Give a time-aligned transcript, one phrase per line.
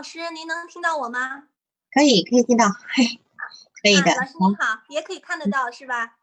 [0.00, 1.42] 老师，您能听到我吗？
[1.92, 3.20] 可以，可以听到，嘿，
[3.82, 4.14] 可以的。
[4.16, 6.16] 老师您好，也可以看得到是吧？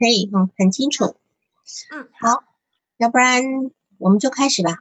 [0.00, 1.14] 可以，嗯，很清楚。
[1.92, 2.42] 嗯，好，
[2.96, 3.40] 要不然
[3.98, 4.80] 我们就开始吧。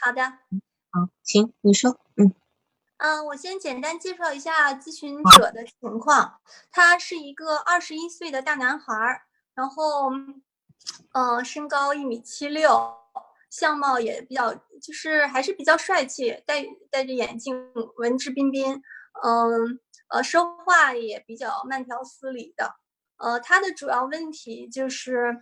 [0.00, 0.22] 好的。
[0.92, 1.98] 好，行你说。
[2.14, 2.32] 嗯。
[2.98, 6.38] 嗯，我先简单介绍一下咨询者的情况。
[6.70, 9.22] 他是一个二十一岁的大男孩，
[9.54, 10.12] 然后，
[11.14, 12.96] 嗯，身高一米七六，
[13.58, 18.82] 相貌也比较，就是还是比较帅气，戴戴着眼镜，文质彬彬。
[19.24, 22.74] 嗯，呃，说话也比较慢条斯理的。
[23.16, 25.34] 呃，他的主要问题就是，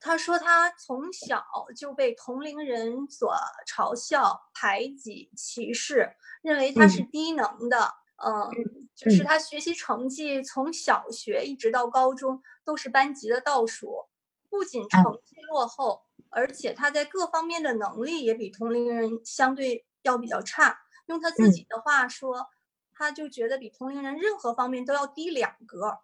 [0.00, 1.44] 他说他从小
[1.76, 3.34] 就被同龄人所
[3.68, 7.92] 嘲笑、排挤、歧视，认为他是低能的。
[8.24, 8.48] 嗯，
[8.94, 14.06] 就是他学习成绩从小学一直到高中都是班级的倒数，
[14.52, 20.78] 不仅成绩落后，而且他在各方面的能力也比同龄人相对要比较差。
[21.06, 22.50] 用他自己的话说。
[22.94, 25.98] 他就觉得比同龄人任何方面都要低两格，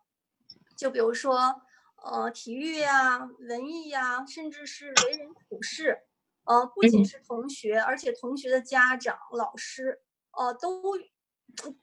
[0.74, 1.60] 就比如说，
[2.02, 6.00] 呃，体育呀、文艺呀，甚至是为人处事，
[6.44, 10.00] 呃，不仅是同学，而且同学的家长、老师，
[10.32, 10.82] 呃，都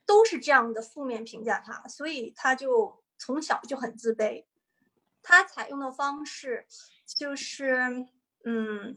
[0.05, 4.43] 都是这样的负面评价他，所以他就从小就很自卑。
[5.25, 6.65] 他采用的方式
[7.17, 8.05] 就是，
[8.45, 8.95] 嗯，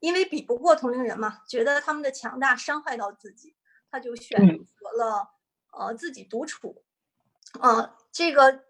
[0.00, 3.56] 因为比不过同龄人嘛，觉得他们的强大伤害到自己，
[3.90, 5.30] 他就选择了。
[5.74, 6.84] 呃，自己独处，
[7.58, 8.62] 呃，这个，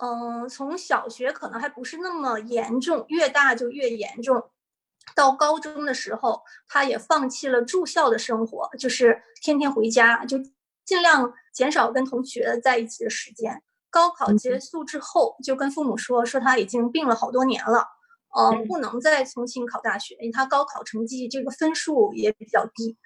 [0.00, 4.50] 嗯，从小学可能还不是那么严重，越大就越严重。
[5.14, 10.36] 到高中的时候，他也放弃了住校的生活，就是天天回家，就
[10.84, 13.62] 尽量减少跟同学在一起的时间。
[13.92, 17.86] 高考结束之后，就跟父母说，说他已经病了好多年了，
[18.34, 22.96] 呃，不能再重新考大学，因为他高考成绩这个分数也比较低，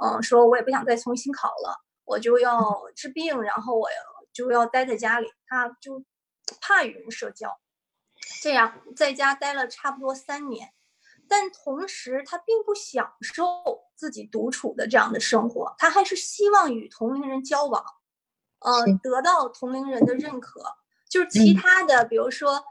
[0.00, 1.82] 嗯，说我也不想再重新考了。
[2.04, 3.88] 我就要治病，然后我
[4.32, 6.04] 就要待在家里，他就
[6.60, 7.58] 怕与人社交，
[8.40, 10.72] 这样在家待了差不多三年，
[11.28, 13.44] 但同时他并不享受
[13.96, 17.84] 自己独处的这样的生活，他还是希望与同龄人交往，
[18.66, 20.60] 呃，得到同龄人的认可，
[21.08, 22.62] 就是其他的，比如说，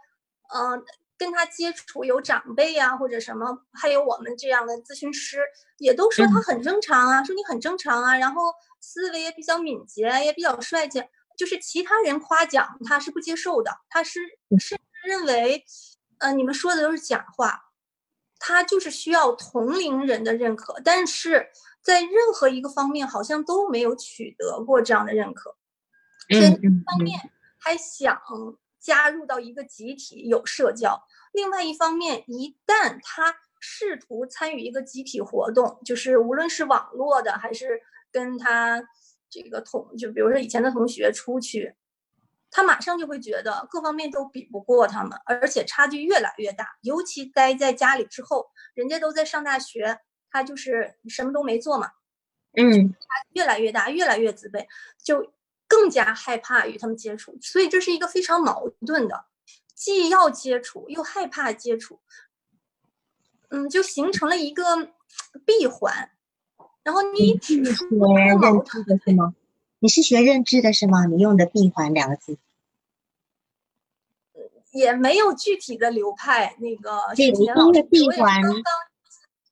[0.54, 0.84] 嗯。
[1.18, 5.40] 跟他接触有长辈呀，或者什么，还有我们这样的咨询师，
[5.78, 11.02] 也都说他很正常啊，说你很正常啊，然后思维也比较敏捷，也比较帅气。
[11.38, 14.20] 就是其他人夸奖他是不接受的，他是
[14.60, 15.64] 甚至认为，
[16.18, 17.72] 呃，你们说的都是假话。
[18.38, 21.50] 他就是需要同龄人的认可，但是
[21.82, 25.55] 在任何一个方面好像都没有取得过这样的认可。
[26.30, 27.20] 嗯一方面
[27.58, 28.22] 还想。
[28.78, 37.82] 加入到一个集体有社交，另外一方面，一旦他试图参与一个集体活动，就是无论是网络的还是
[38.12, 38.88] 跟他
[39.28, 41.74] 这个同，就比如说以前的同学出去，
[42.52, 46.78] 他马上就会觉得各方面都比不过他们，而且差距越来越大。
[46.82, 49.98] 尤其待在家里之后，人家都在上大学，
[50.30, 51.90] 他就是什么都没做嘛，
[52.56, 54.68] 嗯，他越来越大，越来越自卑，
[55.04, 55.34] 就。
[55.68, 59.26] 更加害怕与他们接触，所以这是一个非常矛盾的，
[59.74, 62.00] 既要接触又害怕接触，
[63.50, 64.64] 嗯，就形成了一个
[65.46, 66.12] 闭环。
[66.84, 67.98] 然后你是学
[68.40, 69.34] 认知的是吗？
[69.80, 71.06] 你是学认知的是吗？
[71.06, 72.38] 你用的“闭环”两个字，
[74.72, 76.56] 也没有具体的流派。
[76.60, 78.40] 那个对，你用的“闭环”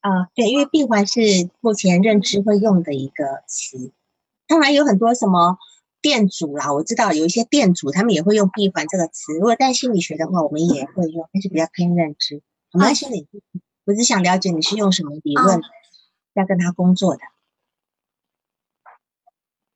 [0.01, 1.19] 啊，对，因为“闭环”是
[1.59, 3.91] 目前认知会用的一个词，
[4.47, 5.57] 当然有很多什么。
[6.03, 9.33] 店主啦，我知道有一些店主，他们也会用“闭环”这个词。
[9.35, 12.41] 如果带心理学的话，我们也会用，但是比较偏认知。
[12.73, 13.25] 我们心理，
[13.85, 15.61] 我只想了解你是用什么理论
[16.35, 17.21] 在跟他工作的。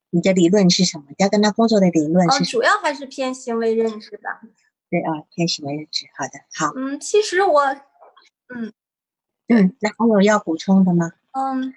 [0.09, 1.05] 你的理论是什么？
[1.17, 2.43] 要跟他工作的理论是？
[2.43, 4.41] 主要还是偏行为认知吧。
[4.89, 6.07] 对啊，偏行为认知。
[6.17, 6.73] 好的，好。
[6.75, 7.61] 嗯，其实我，
[8.53, 8.73] 嗯
[9.47, 11.13] 嗯，那还有要补充的吗？
[11.31, 11.73] 嗯。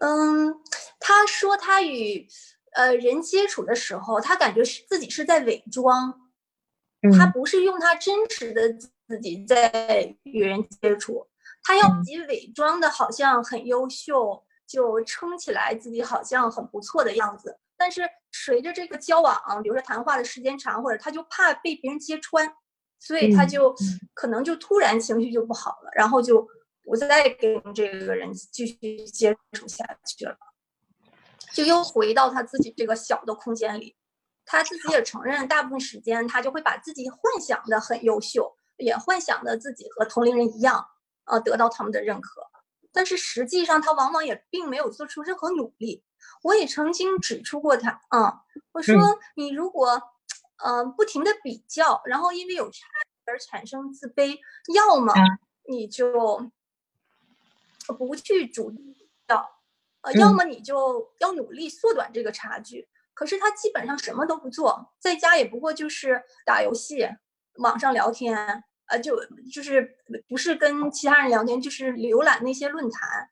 [0.00, 0.54] 嗯，
[0.98, 2.26] 他说他与
[2.72, 6.18] 呃人接触的时候，他感觉是自己是在伪装，
[7.18, 8.72] 他不是用他真实的
[9.06, 11.26] 自己在与人接触，
[11.62, 17.58] 他要自己伪装的好像很优秀，就撑起来自己好像很不错的样子。
[17.76, 22.50] 但是随着这个交往，比如说谈话的时间长，或者他就怕被别人揭穿，
[22.98, 23.74] 所以他就
[24.14, 26.48] 可能就突然情绪就不好了，然后就。
[26.82, 30.36] 不再跟这个人继续接触下去了，
[31.52, 33.96] 就又回到他自己这个小的空间里。
[34.44, 40.84] 他自己也承认，大部分时间他就会把自己幻想的很优秀，也幻想的自己和同龄人一样，
[41.24, 42.42] 呃，得到他们的认可。
[42.92, 46.02] 但是实际上他往往也并没有做出任何努力。
[46.42, 48.40] 我也曾经指出过他，啊，
[48.72, 48.96] 我说
[49.36, 50.02] 你如果，
[50.64, 52.86] 呃，不停的比较，然后因为有差
[53.26, 54.38] 而产生自卑，
[54.74, 55.14] 要么
[55.68, 56.50] 你就
[57.92, 58.72] 不去主
[59.28, 59.50] 要，
[60.02, 62.88] 呃，要么你就要努力缩短这个差距。
[63.14, 67.08] 可是他基本上什么都不做，在家也不过就是打游戏、
[67.54, 69.16] 网上聊天，呃，就
[69.52, 69.96] 就是
[70.28, 73.30] 不是跟其他人聊天，就是浏览那些论坛。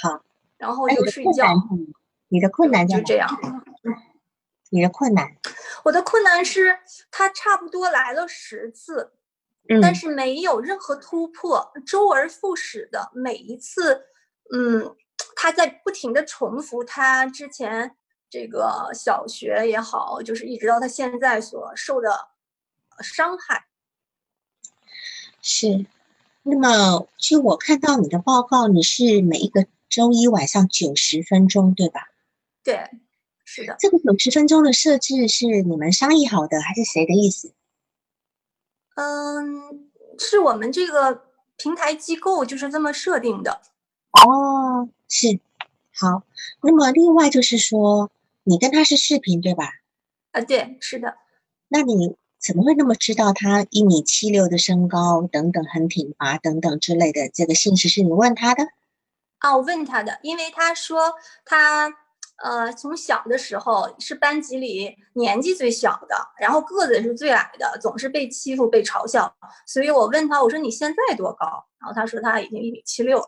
[0.00, 0.24] 好。
[0.56, 1.46] 然后就睡觉。
[2.30, 3.28] 你的困难就这样。
[4.70, 5.24] 你的困难，
[5.84, 6.80] 我的困难是
[7.10, 9.12] 他差不多来了十次，
[9.80, 14.06] 但是没有任何突破，周而复始的每一次，
[14.52, 14.96] 嗯，
[15.36, 17.96] 他在不停的重复他之前
[18.30, 22.28] 这个小学也好，就是一直到他现在所受的
[23.00, 23.66] 伤害。
[25.40, 25.86] 是，
[26.42, 29.66] 那么其实我看到你的报告，你是每一个。
[29.90, 32.08] 周一晚上九十分钟，对吧？
[32.62, 32.90] 对，
[33.46, 33.74] 是的。
[33.78, 37.54] 这个九十分钟的设置是你们商议好的，还是谁的意思？
[38.98, 41.22] 嗯，是我们这个
[41.56, 43.60] 平台机构就是这么设定的。
[44.10, 45.38] 哦，是。
[45.94, 46.24] 好，
[46.62, 48.10] 那么另外就是说，
[48.42, 49.70] 你跟他是视频对吧？
[50.32, 51.16] 啊，对，是的。
[51.68, 57.28] 那你怎么会那么知道他一米七六的身高等等很挺拔等等之类的？
[57.28, 58.64] 这个信息是你问他的？
[59.38, 61.94] 啊，我问他的，因为他说他
[62.42, 69.34] 呃从小的时候是班级里年纪最小的，然后个子也是最矮的，总是被欺负被嘲笑，
[69.66, 71.66] 所以我问他，我说你现在多高？
[71.78, 73.22] 然后他说他已经一米七六。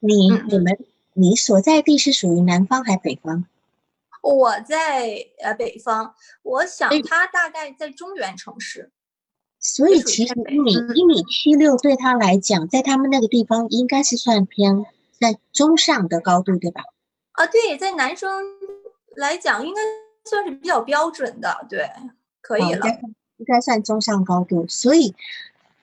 [0.00, 0.78] 你你们
[1.14, 3.44] 你所在地是属于南方还是北方？
[4.22, 8.90] 我在呃北方，我想他大概在中原城市。
[9.60, 14.84] 所以其实一米一米七六对他来讲，在他们那个地方应该是算偏。
[15.20, 16.82] 在中上的高度，对吧？
[17.38, 18.28] 啊，对，在男生
[19.14, 19.80] 来讲，应该
[20.28, 21.88] 算是比较标准的，对，
[22.40, 22.84] 可以了，
[23.36, 24.66] 应该算中上高度。
[24.66, 25.14] 所以，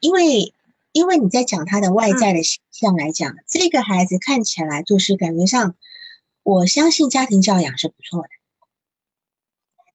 [0.02, 0.54] 因为
[0.92, 5.76] 因为你在讲他的外在的形象来讲，这个孩子看起来就是感觉上，
[6.44, 8.30] 我相信家庭教养是不错的，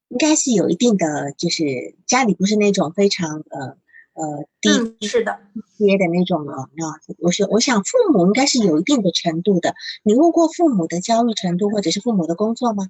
[0.08, 3.76] 应该是有一定的，就是家里不是那种非常呃。
[4.20, 5.40] 呃，低是的，
[5.78, 6.68] 阶的那种了。
[6.76, 6.84] 那
[7.20, 9.74] 我是我想，父母应该是有一定的程度的。
[10.02, 12.88] 你问过父母的教育程度，或者是父母的工作吗？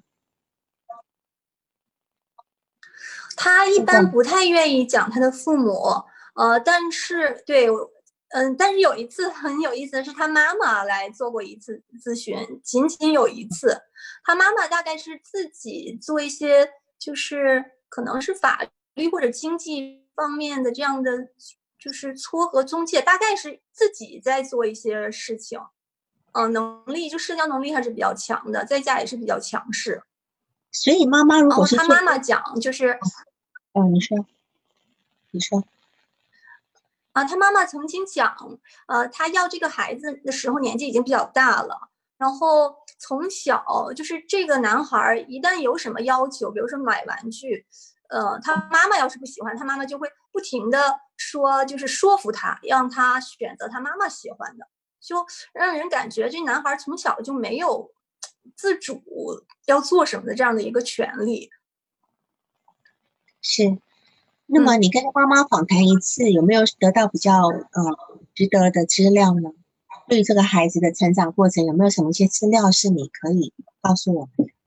[3.37, 5.73] 他一般不太愿意讲他的父母。
[6.35, 7.69] 呃，但是对，
[8.31, 13.77] 嗯，但是有一次很有意思的是，他妈妈来做过一次咨询，仅仅有一次。
[14.25, 16.69] 他妈妈大概是自己做一些，
[16.99, 20.00] 就是可能是法律或者经济。
[20.15, 21.29] 方面的这样的
[21.79, 25.59] 就是撮合中介，大概是自己在做一些事情，
[26.33, 30.03] 嗯，能力就社交能力还是比较强的，在家也是比较强势。
[30.71, 32.99] 所以妈妈如果是他妈妈讲，就是，
[33.73, 34.25] 哦，你说，
[35.31, 35.63] 你说，
[37.13, 38.35] 啊，他妈妈曾经讲，
[38.87, 47.65] 呃，他要这个孩子的时候年纪已经比较大了，然后从小就是这个男孩一旦有什么要求，比如说买玩具。
[48.11, 54.67] 呃，他妈妈要是不喜欢，他妈妈就会不停的说，就是说服他，让他选择他妈妈喜欢的，
[54.99, 57.89] 就让人感觉这男孩从小就没有
[58.55, 59.01] 自主
[59.65, 61.49] 要做什么的这样的一个权利。
[63.41, 63.79] 是，
[64.45, 67.97] 那么你跟他妈妈访谈一次，有没有得到比较呃
[68.35, 69.51] 值得的资料呢？
[70.09, 74.35] 对于这个孩子的成长过程，有没有什么一些资料是你可以告诉我们？
[74.37, 74.60] 我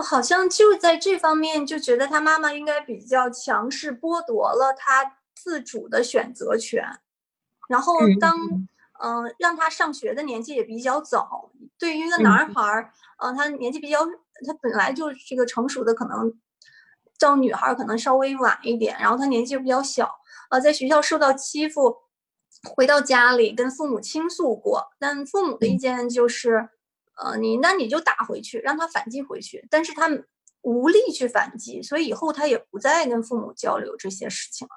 [0.00, 6.82] 好像就在这方面就觉得他妈妈应该比较强势，剥夺了他自主的选择权。
[7.68, 8.34] 然后当
[9.02, 14.06] 嗯让他上学的年纪也比较早，对于一个男孩儿，嗯他年纪比较，
[14.46, 16.32] 他本来就这个成熟的可能，
[17.18, 18.96] 到女孩儿可能稍微晚一点。
[18.98, 20.16] 然后他年纪又比较小，
[20.50, 21.96] 呃在学校受到欺负，
[22.74, 26.70] 回到家里跟父母倾诉过，但父母的意见就是。
[27.24, 30.08] 呃，你那你就打回去，让他反击回去，但是他
[30.62, 34.74] 无力去反击，所以以后他也不再跟父母交流这些事情了。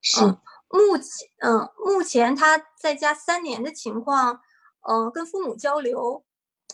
[0.00, 0.20] 是，
[0.68, 4.40] 目前，嗯，目前他在家三年的情况，
[4.88, 6.24] 嗯，跟父母交流，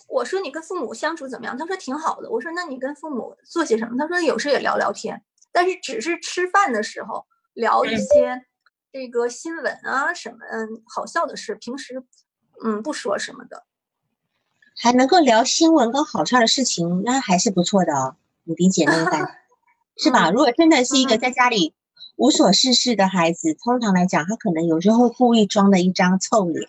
[0.09, 1.57] 我说你跟父母相处怎么样？
[1.57, 2.31] 他说挺好的。
[2.31, 3.97] 我说那你跟父母做些什么？
[3.99, 5.23] 他说有时也聊聊天，
[5.53, 8.45] 但是只是吃饭的时候聊一些
[8.93, 10.38] 这个新闻啊什么
[10.87, 12.03] 好笑的事，平时
[12.62, 13.64] 嗯不说什么的。
[14.76, 18.16] 还能够聊新闻跟好笑的事情，那还是不错的哦。
[18.45, 19.31] 你理解那个感觉
[19.97, 20.31] 是吧？
[20.31, 21.73] 如果真的是一个在家里
[22.16, 26.69] 无所事事的孩子，通常来讲，他可能有时候故意装的一张臭脸，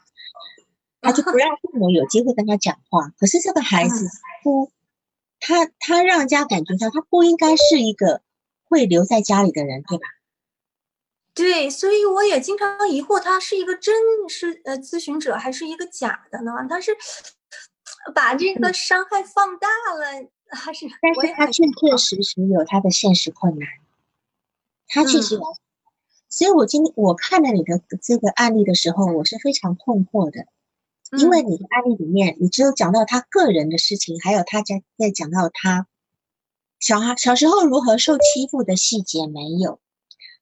[1.02, 3.12] 他就不让父母有机会跟他讲话。
[3.20, 4.08] 可是这个孩子
[4.44, 4.72] 不，
[5.40, 8.22] 他他让人家感觉到他不应该是一个
[8.64, 10.04] 会留在家里的人，对吧？
[11.34, 13.94] 对，所以我也经常疑惑，他是一个真
[14.30, 16.54] 是呃咨询者，还是一个假的呢？
[16.70, 16.96] 他是
[18.14, 20.86] 把这个伤害放大了，还是？
[21.02, 23.68] 但是他确确实实有他的现实困难，
[24.88, 25.42] 他确实有。
[26.28, 30.46] 所以我今天我看了你的这个案例的时候，我是非常困惑的，
[31.18, 35.88] 因为你的案例里面，你只有讲到他个人的事情，还有他在在讲到他
[36.80, 39.80] 小孩小时候如何受欺负的细节没有。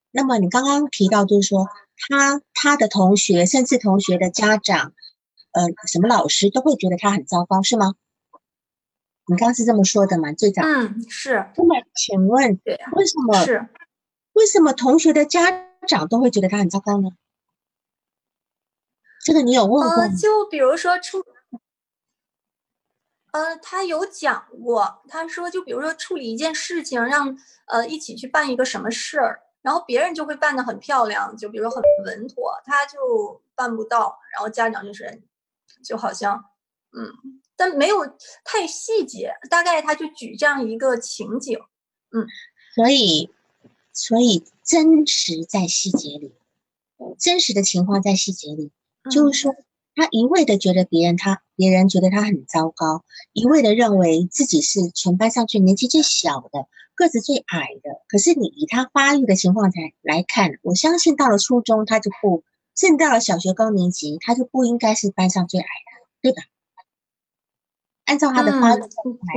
[0.10, 4.94] 那么你刚刚提到，就是说他他的同学，甚至同学的家长，
[5.54, 7.96] 呃，什么老师都会觉得他很糟糕，是吗？
[9.26, 10.34] 你刚刚是这么说的吗？
[10.34, 11.46] 最早，嗯，是。
[11.56, 13.68] 那么请问，对为什么是？
[14.34, 17.10] 为什么同学的家长都会觉得他很糟糕呢？
[19.24, 20.08] 这个你有问过吗？
[20.10, 21.24] 就比如说处，
[23.32, 29.42] 呃，他有讲过，他说，就比如说处理一件事情，让呃一起去办一个什么事儿。
[29.62, 34.20] 然后别人就会办的很漂亮，就比如说很稳妥，他就办不到。
[34.34, 35.24] 然后家长就是，
[35.84, 36.44] 就好像，
[36.92, 37.12] 嗯，
[37.56, 38.06] 但没有
[38.44, 41.60] 太细节，大概他就举这样一个情景，
[42.12, 42.26] 嗯，
[42.76, 43.30] 所以，
[43.92, 46.34] 所以真实在细节里，
[47.20, 48.72] 真实的情况在细节里，
[49.12, 49.54] 就是说。
[49.96, 58.02] 他一味的觉得别人他别人觉得他很糟糕，一味的认为自己是全班上去年纪最小的，个子最矮的。
[58.08, 62.44] 可是你以他发育的情况才来看，我相信到了初中他就不，
[62.76, 66.44] 甚至到了小学高年级他就不应该是班上最矮的，对吧？
[68.06, 68.88] 按照他的发育来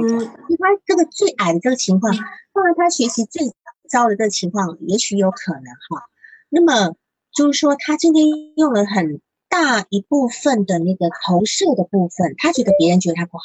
[0.08, 3.52] 讲，因为他这个最矮的这个情况，放在他学习最
[3.88, 6.04] 糟的这个情况，也许有可能哈。
[6.48, 6.96] 那么
[7.32, 8.26] 就是说，他今天
[8.56, 9.20] 用了很。
[9.48, 13.44] 大一部分的那个投射的部分，他觉得别人觉得他不好，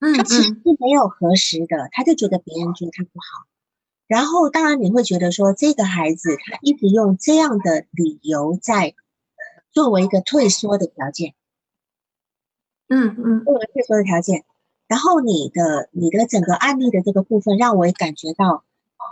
[0.00, 3.46] 嗯，他其实是没有核实的，他就觉得别人觉得他不好。
[4.08, 8.94] 然后，当然你会觉得说，这个孩子他一直用这样的理由在
[9.70, 11.34] 作为一个退缩的条件，
[12.88, 14.44] 嗯嗯，作为退缩的条件。
[14.88, 18.64] 然后，你的你的整个案例的这个部分，让我也感觉到，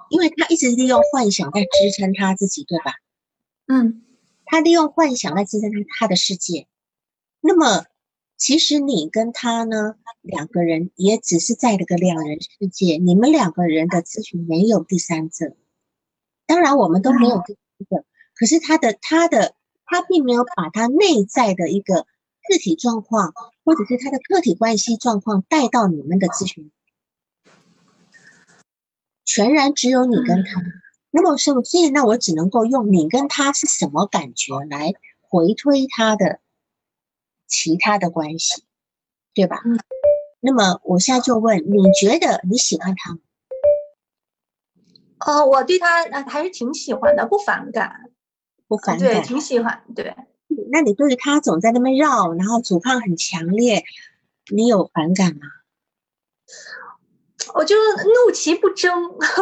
[0.09, 2.95] 因为他一直利用幻想在支撑他自己，对吧？
[3.69, 4.03] 嗯。
[4.49, 6.69] 他利用幻想来支撑他他的世界，
[7.41, 7.85] 那么
[8.37, 15.57] 其实你跟他呢两个人也只是在这个两人世界，你们两个人的咨询没有第三者，
[16.47, 22.07] 当然我们都没有第三者，可是他的他的他并没有把他内在的一个
[22.49, 23.33] 个体状况，
[23.65, 26.71] 或者是他的个体关系状况带到你们的咨询，
[29.25, 30.63] 全然只有你跟他。
[31.11, 36.41] 那么，所以那我只能够用你跟他是什么感觉来回推他的
[37.47, 38.65] 其他的关系，
[39.35, 39.61] 对吧？
[39.65, 39.79] 嗯。
[40.41, 43.19] 那么我现在就问，你觉得你喜欢他吗？
[45.27, 48.11] 哦，我对他还是挺喜欢的，不反感，
[48.69, 50.15] 不反感，对，挺喜欢，对。
[50.71, 53.85] 那你对着他总在那边绕，然后阻抗很强烈，
[54.53, 55.41] 你有反感吗？
[57.55, 58.93] 我就怒其不争，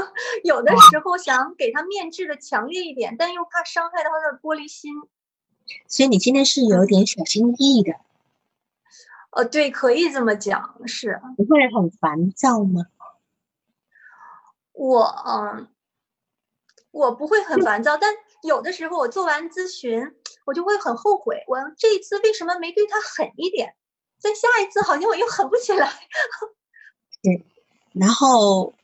[0.45, 4.93] 有的时候想给他面质的强烈一点，但又怕伤害到他的玻璃心，
[5.87, 7.93] 所以你今天是有点小心翼翼的。
[9.31, 11.21] 呃，对，可以这么讲，是。
[11.37, 12.87] 你会很烦躁吗？
[14.73, 15.69] 我嗯，
[16.91, 20.13] 我不会很烦躁，但有的时候我做完咨询，
[20.45, 23.75] 我就会很后悔，我这一次为什么没对他狠一点？
[24.19, 25.91] 在下一次好像我又狠不起来。
[27.23, 27.45] 对。
[27.93, 28.75] 然后，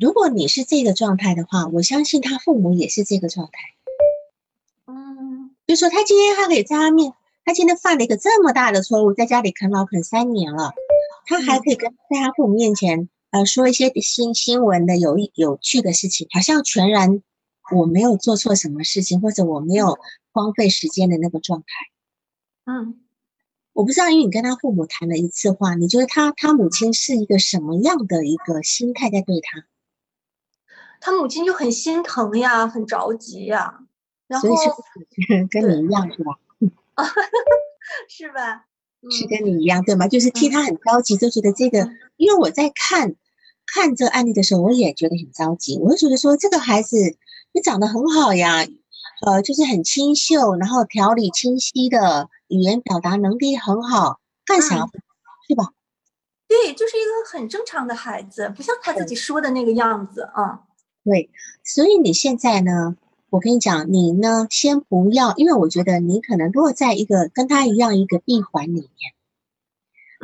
[0.00, 3.75] 如果你是这个状态的话，我相信他父母也是这个状态。
[5.66, 7.12] 嗯，就说他今天他可以在他面，
[7.44, 10.72] 他今天犯了一个这么大的错误，在家里啃老啃三年了，
[11.26, 17.22] 他还可以跟在他父母面前，呃，说一些新新闻的有有趣的事情，好像全然
[17.74, 19.98] 我没有做错什么事情，或者我没有
[20.32, 21.66] 荒废时间的那个状态。
[22.64, 23.00] 嗯。
[23.72, 29.66] 我不知道，因为你跟他父母谈了一次话，你觉得他他母亲是一个什么样的一个心态在对他？
[30.98, 33.85] 他母亲就很心疼呀，很着急呀，
[34.28, 34.48] 然后
[35.50, 36.38] 跟你一样是吧？
[38.08, 38.66] 是吧？
[39.10, 40.08] 是跟你一样对吗？
[40.08, 43.14] 就是替他很着急，就觉得这个，因为我在看
[43.66, 46.96] 看这个案例的时候，我也觉得很着急，我就觉得说这个孩子
[47.52, 48.66] 你长得很好呀。
[49.26, 54.86] 呃，就是很清秀，然后条理清晰的语言表达能力很好，干啥？
[55.48, 55.72] 是吧？
[56.46, 60.64] 对，就是一个很正常的孩子，不像他自己说的那个样子啊。
[61.02, 61.30] 对，
[61.64, 62.96] 所以你现在呢，
[63.30, 69.14] 我跟你讲，你呢先不要，因为我觉得你可能落在一个跟他一样一个闭环里面。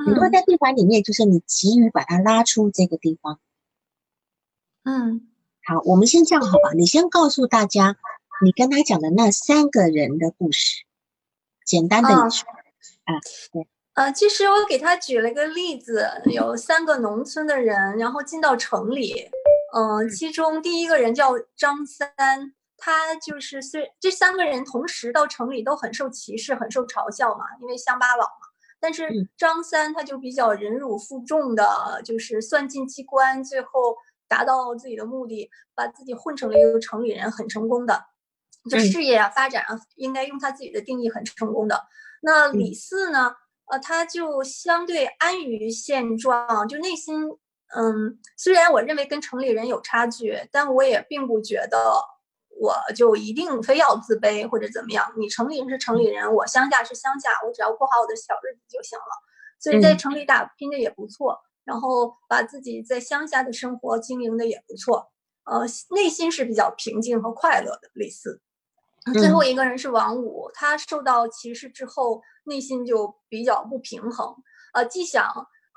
[0.06, 3.38] 你落在闭环里面，就是你急于把他拉出这个地方。
[4.84, 5.28] 嗯，
[5.64, 6.72] 好，我们先这样好吧？
[6.74, 7.96] 你先告诉大家，
[8.42, 10.84] 你跟他讲的那三个人的故事，
[11.66, 12.44] 简单的一句
[13.04, 13.20] 啊，
[13.52, 13.68] 对。
[13.94, 19.28] 呃，其实我给他举了一个例子，有三个农村的人，然后进到城里。
[19.74, 22.08] 嗯，其中第一个人叫张三，
[22.84, 28.48] 他就是虽这三个人同时到城里都很受歧视，很受嘲笑嘛，因为乡巴佬嘛。
[28.80, 33.96] 但是张三他就比较忍辱负重的，就是算尽机关，最后
[34.26, 38.04] 达到自己的目的，把自己混成了一个城里人，很成功的，
[38.68, 41.80] 就事业啊发展啊，应该用他自己的定义很成功的。
[42.22, 43.36] 那李四呢？
[43.70, 47.30] 呃，他就相对安于现状，就内心，
[47.74, 51.94] 嗯，虽然我认为跟城里人有差距，但我也并不觉得
[52.58, 55.12] 我就一定非要自卑或者怎么样。
[55.16, 59.04] 你城里人是城里人，我乡下是乡下，我只要过好我的小日子就行了。
[59.58, 65.12] 所以在城里打拼的也不错，然后把自己在乡下的生活经营的也不错，
[65.44, 67.90] 呃，内心是比较平静和快乐的。
[67.94, 68.40] 类似，
[69.14, 72.22] 最后一个人是王五，他受到歧视之后。
[72.44, 74.34] 内心就比较不平衡，
[74.74, 75.24] 呃，既想，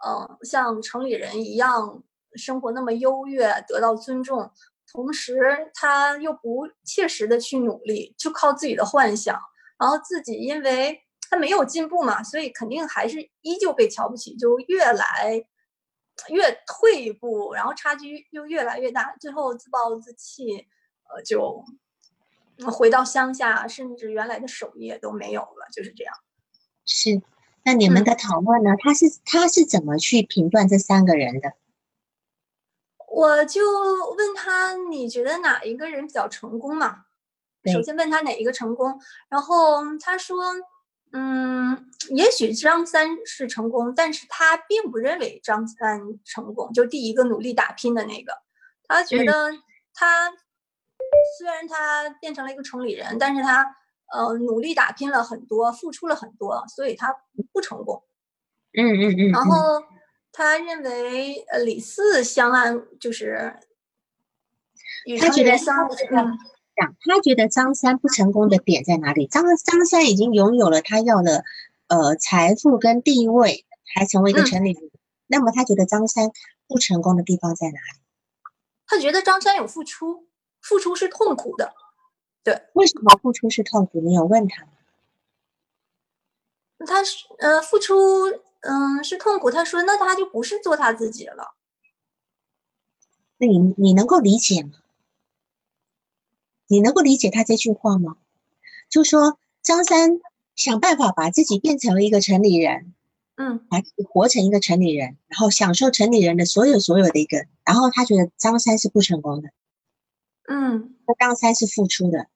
[0.04, 2.02] 嗯，像城里人一样
[2.34, 4.52] 生活那么优越，得到尊重，
[4.92, 5.36] 同时
[5.74, 9.40] 他又不切实的去努力，就靠自己的幻想，
[9.78, 15.44] 然后自己因为他没有进步嘛，所以肯定还是依旧被瞧不起，就越来
[16.30, 20.68] 越退一步，然后差距又越来越大，最后自暴自弃，
[21.10, 21.66] 呃，就
[22.72, 26.14] 回到乡下，甚至原来的守业都没有了，就是这样。
[26.86, 27.22] 是，
[27.64, 28.70] 那你们的讨论呢？
[28.80, 31.52] 他是他是怎么去评断这三个人的？
[33.16, 33.62] 我就
[34.18, 37.06] 问他，你觉得哪一个人比较成功嘛？
[37.72, 40.44] 首先问他哪一个成功，然后他说，
[41.14, 48.34] 嗯，也许张三是成功，但是他并不认为张三成功，就第一个努力打拼的那个，
[48.84, 49.50] 他觉得
[49.94, 50.30] 他
[51.38, 53.76] 虽然他变成了一个城里人，但是他。
[54.14, 57.12] 呃，努力打拼了很多，付出了很多，所以他
[57.52, 58.04] 不成功。
[58.78, 59.32] 嗯嗯嗯。
[59.32, 59.82] 然后
[60.38, 63.56] 他认为，呃，李四相安就是，
[65.18, 66.38] 他觉得张嗯，
[66.76, 69.28] 他觉得张三不成功的点在哪里？
[69.28, 71.46] 张张三已经拥有了他要的
[71.88, 74.92] 呃财富跟地位，还成为一个城里人。
[75.28, 76.30] 那么他觉得张三
[76.68, 78.02] 不成功的地方在哪里？
[78.86, 80.28] 他觉得张三有付出，
[80.60, 81.74] 付出是痛苦的。
[82.44, 84.02] 对，为什么付出是痛苦？
[84.02, 84.72] 你有问他吗？
[86.86, 87.96] 他是呃，付出
[88.66, 89.50] 嗯是痛苦。
[89.52, 91.56] 他说，那他就不是做他自己了。
[93.38, 94.72] 那你你能够理解吗？
[96.68, 98.18] 你能够理解他这句话吗？
[98.90, 100.20] 就说张三
[100.56, 102.94] 想办法把自己变成了一个城里人，
[103.36, 109.50] 嗯，把自己活成一个城里人，然后享受城里人的所有所有的一个，然后他觉得张三是不成功的，
[110.48, 112.28] 嗯，那张三是付出的。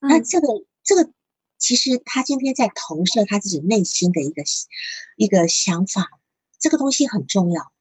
[0.00, 0.48] 那这个
[0.82, 1.10] 这个，
[1.58, 4.42] 其实他今天在投射他自己内心的一个
[5.16, 6.10] 一个想法，
[6.58, 7.72] 这个东西很重要，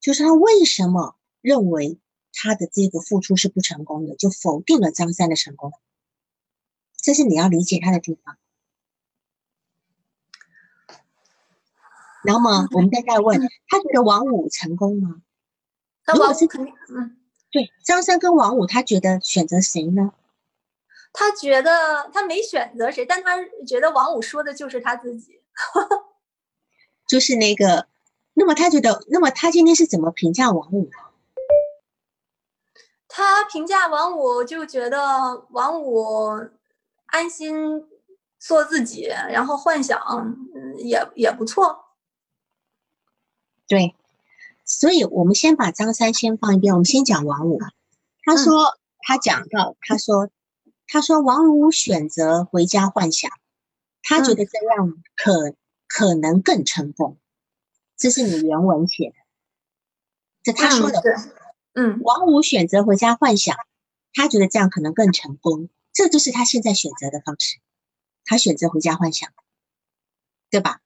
[0.00, 1.98] 就是他为什么认为
[2.32, 5.72] 他的这个付出是不成功的，就否定了张三的成功，
[6.96, 8.36] 这是你要理解他的地方。
[12.22, 15.22] 然后嘛，我们再再问他觉得王五成功吗？
[16.06, 17.16] 如果是肯定，嗯，
[17.50, 20.12] 对，张三跟王五，他觉得选择谁呢？
[21.12, 25.40] 他觉得他没选择谁，但他觉得王五说的就是他自己，
[27.06, 27.88] 就是那个。
[28.32, 30.92] 那么他觉得，那么他今天是怎么评价王五的？
[33.08, 36.30] 他评价王五就觉得王五
[37.06, 37.86] 安心
[38.38, 40.00] 做自己，然后幻想
[40.78, 41.86] 也也不错。
[43.66, 43.94] 对，
[44.64, 47.58] 所以我们先把张三先放一边，我们先讲王五。
[48.22, 50.30] 他说他讲到，他说。
[50.92, 53.30] 他说：“王五选择回家幻想，
[54.02, 55.54] 他觉得这样可
[55.86, 57.16] 可能更成功。”
[57.96, 59.14] 这是你原文写的，
[60.42, 61.00] 这他说的。
[61.74, 63.56] 嗯，王五选择回家幻想，
[64.12, 65.68] 他觉得这样可能更成功。
[65.92, 67.60] 这就是他现在选择的方式，
[68.24, 69.32] 他选择回家幻想，
[70.50, 70.80] 对吧？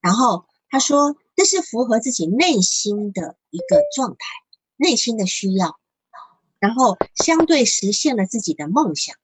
[0.00, 4.18] 然后他说：“这是符合自己内心的一个状态，
[4.76, 5.79] 内心的需要。”
[6.60, 9.16] 然后相对实现了自己的梦想。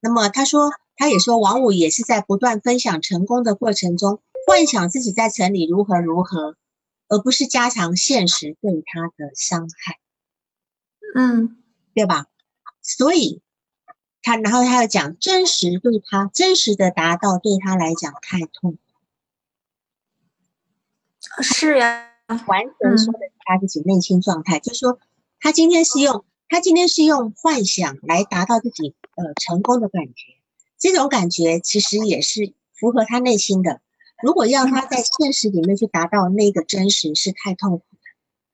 [0.00, 6.56] 那么他说，他也说，王五也是在不断分享成功的过程中，幻想自己在城里如何如何，
[7.08, 9.98] 而不是加强现实对他的伤害。
[11.14, 11.56] 嗯，
[11.94, 12.26] 对吧？
[12.82, 13.40] 所以
[14.22, 18.76] 他，然后他又讲真实对他真实的达到对他来讲太痛，
[21.42, 24.98] 是呀，完全说的是他自己内心状态，就是说
[25.40, 30.34] 他今天是用他今天是用幻想来达到自己呃成功的感觉，
[30.78, 33.80] 这种感觉其实也是符合他内心的。
[34.22, 37.98] 如果要他在现实里面去达到那个真实，是太痛苦的，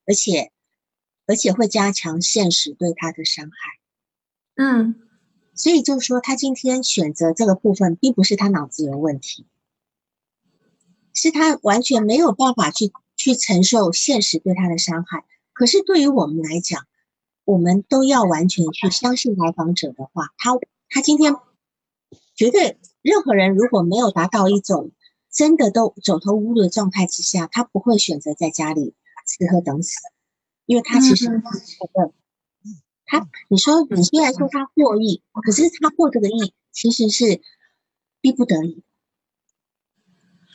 [0.07, 0.51] 而且
[1.27, 3.79] 而且会加强现实对他的伤害。
[4.55, 4.97] 嗯，
[5.55, 9.47] 所以就是说，他今天选择这个部分，并不是他脑子有问题，
[11.15, 15.25] 是他完全没有办法去去承受现实对他的伤害。
[15.53, 16.87] 可是对于我们来讲，
[17.53, 20.29] 我们都要完全去相信来访者的话。
[20.39, 20.53] 他
[20.89, 21.35] 他今天
[22.35, 24.93] 绝对任何人如果没有达到一种。
[25.35, 28.95] 真的都走投无路的状态之下，他不会选择在家里
[29.27, 29.97] 吃喝等死，
[30.67, 31.33] 因为他其实觉
[31.95, 32.13] 得，
[33.07, 37.41] 他你说你虽然说他获益，可是他获这个益其实是
[38.21, 38.85] 逼不得已，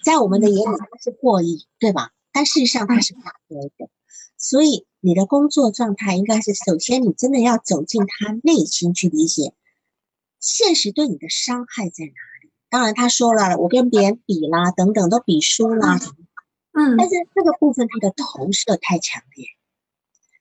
[0.05, 2.11] 在我们的眼里他是获益，对吧？
[2.31, 3.89] 但事实上他是不得已的，
[4.37, 9.53] 所以你的工作状态应该是首先你真的要走进他内心去理解，
[10.39, 12.11] 现实对你的伤害在哪
[12.43, 12.51] 里。
[12.69, 15.99] 当然，他说了，我跟别人比啦，等等都比输啦，
[16.73, 19.47] 嗯，但是这个部分他的投射太强烈。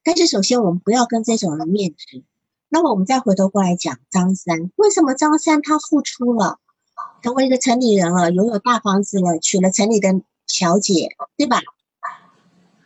[0.04, 2.24] 但是首先我们不要跟这种人面子。
[2.68, 6.58] 那么我们再回头过来讲张三，为什么张三他付出了，
[7.22, 11.60] 成为一个城里人了，拥有大房子了，娶了城里的小姐，对吧？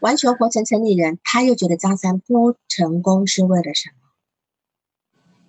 [0.00, 3.96] 完全活成城里人，他又觉得张三不成功是为了什么？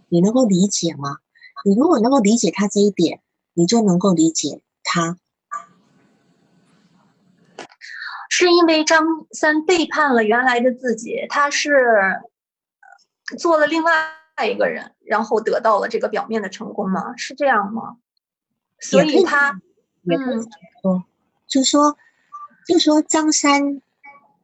[0.09, 1.17] 你能够理解吗？
[1.65, 3.21] 你如果能够理解他这一点。
[3.53, 5.17] 你就能够理解他，
[8.29, 12.21] 是因为张三背叛了原来的自己，他是
[13.37, 13.91] 做了另外
[14.49, 17.13] 一个人，然后得到了这个表面的成功吗？
[17.17, 17.97] 是这样吗？
[18.79, 19.59] 所以他
[20.03, 20.37] 也可以
[20.81, 21.03] 说，
[21.45, 21.97] 就说，
[22.65, 23.81] 就说张三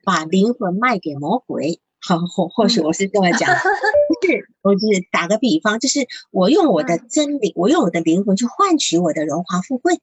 [0.07, 1.81] 把灵魂卖给魔鬼。
[1.99, 3.49] 好，或或许我是这么讲，
[4.23, 9.99] 是，我是打个比方，就是我用我的真理，我用我的灵魂去换取我的荣华富贵，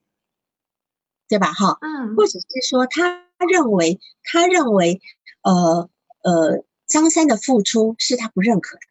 [1.27, 1.53] 对吧？
[1.53, 5.01] 哈，嗯，或者是说，他认为，他认为，
[5.41, 5.89] 呃
[6.21, 8.81] 呃，张三的付出是他不认可的，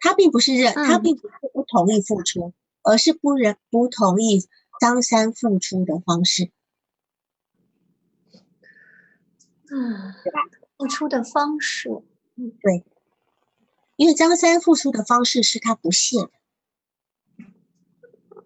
[0.00, 2.52] 他并不是认，他并不是不同意付出，
[2.82, 4.48] 而是不认不同意
[4.80, 6.50] 张三付出的方式，
[9.70, 10.40] 嗯，对吧？
[10.76, 11.88] 付出的方式，
[12.36, 12.84] 嗯，对，
[13.96, 16.30] 因为张三付出的方式是他不屑的，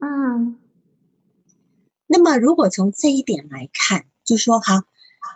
[0.00, 0.60] 嗯，
[2.06, 4.84] 那么如果从这一点来看，就说哈，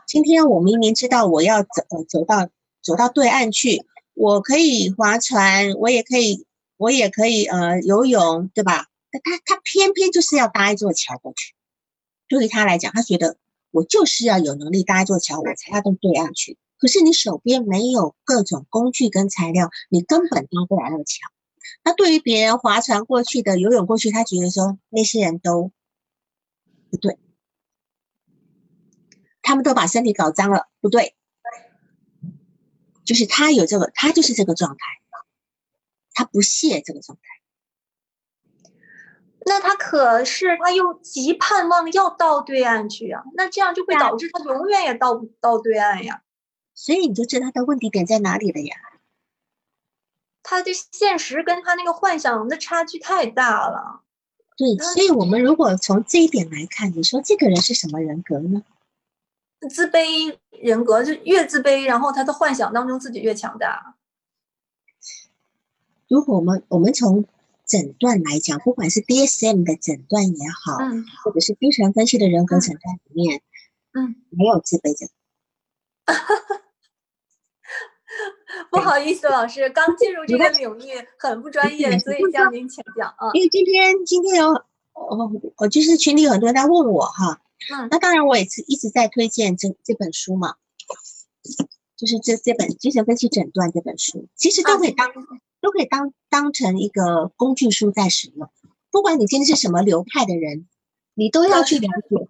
[0.07, 2.51] 今天我明明知道我要走走到
[2.83, 8.87] 走到对岸去，我可以划船，我也可以，我也可以呃游泳，对吧？
[9.11, 11.55] 他他偏偏就是要搭一座桥过去，
[12.29, 13.37] 对于他来讲，他觉得
[13.73, 16.57] 我就是要有能力搭一座桥，我才要到对岸去。
[16.79, 21.29] 可是你手边没有各种工具跟材料，你根本搭不来那个桥。
[21.85, 25.73] 那对于别人划船过去的、游泳过去，他觉得说那些人都
[26.91, 27.19] 不对，
[29.43, 31.17] 他们都把身体搞脏了，不对。
[33.05, 34.79] 就是他有这个，他就是这个状态，
[36.15, 37.23] 他不屑这个状态。
[39.45, 46.23] 那他可是他又极盼望要到对岸去啊，那这样就会导致他永远也到不到对岸呀。
[46.75, 48.77] 所以你就知道他的问题点在哪里了呀？
[50.43, 54.03] 他的现实跟他那个幻想的差距太大了。
[54.57, 58.63] 对，所以我们如果从这一点来看，你说这个人是什么人格呢？
[59.71, 63.95] 自卑人格，就越自卑，然后他的幻想当中自己越强大。
[66.09, 67.25] 如果我们我们从
[67.73, 73.41] 诊断来讲，不管是 DSM 的诊断也好，嗯，或者是精神分析的人格诊断里面，
[73.95, 75.09] 嗯，没有自卑症。
[78.71, 83.31] 不好意思，老师刚进入这个领域，很不专业，所以向您请教啊。
[83.33, 84.49] 因为今天今天有
[84.93, 87.41] 我我就是群里有很多人在问我哈，
[87.73, 90.57] 嗯，那当然我也是一直在推荐这这本书嘛，
[91.97, 95.11] 就是这这本精神分析诊断这本书，其实都可以当
[95.63, 98.51] 都可以当当成一个工具书在使用。
[98.91, 100.67] 不管你今天是什么流派的人，
[101.15, 102.29] 你都要去了解。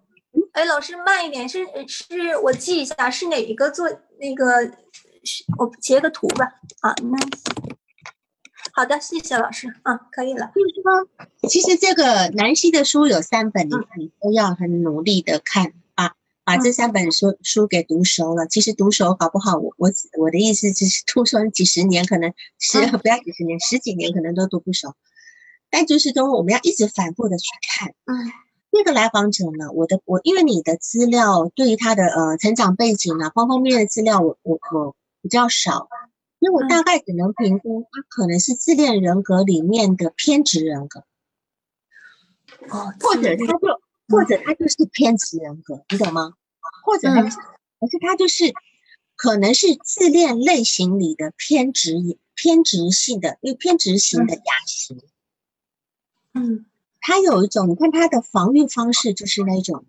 [0.53, 4.71] 哎，老师慢一点，是是我记一下，是哪一个做那个？
[5.57, 6.45] 我截个图吧。
[6.81, 7.17] 啊，那
[8.73, 9.73] 好的，谢谢老师。
[9.83, 10.51] 啊，可以了。
[10.53, 15.73] 就是说，其实这个南希的书有三本，你你都要很努力的看，
[16.45, 18.45] 把把这三本书书给读熟了。
[18.47, 24.93] 其实读熟搞不好，我我我的意思就是读熟几十年，可能十不要几十年，十几年可能都读不熟。
[25.69, 27.89] 但就是说，我们要一直反复的去看。
[28.05, 28.31] 嗯，
[28.69, 35.87] 那个来访者呢，我的我因为你的资料对于他的呃成长背景啊，方方面面的资料，我我我比较少，
[36.39, 41.03] 所以我大概只能评估他可能是自恋人格里面的偏执人格。
[42.69, 43.81] 哦，或者他就，
[44.13, 46.33] 或者他就是偏执人格，你懂吗？
[46.85, 48.53] 或者他，可是他就是
[49.15, 51.95] 可能是自恋类型里的偏执、
[52.35, 55.01] 偏执性的，因为偏执型的亚型。
[56.33, 56.65] 嗯，
[57.01, 59.85] 他有一种，你看他的防御方式就是那种，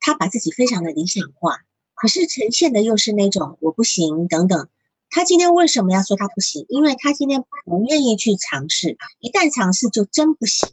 [0.00, 1.58] 他把自己非常的理想化，
[1.94, 4.68] 可是呈现的又是那种我不行等等。
[5.10, 6.66] 他今天为什么要说他不行？
[6.68, 10.68] 因为他今天不愿意去尝试，一旦尝试就真不行。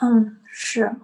[0.00, 0.94] 嗯，是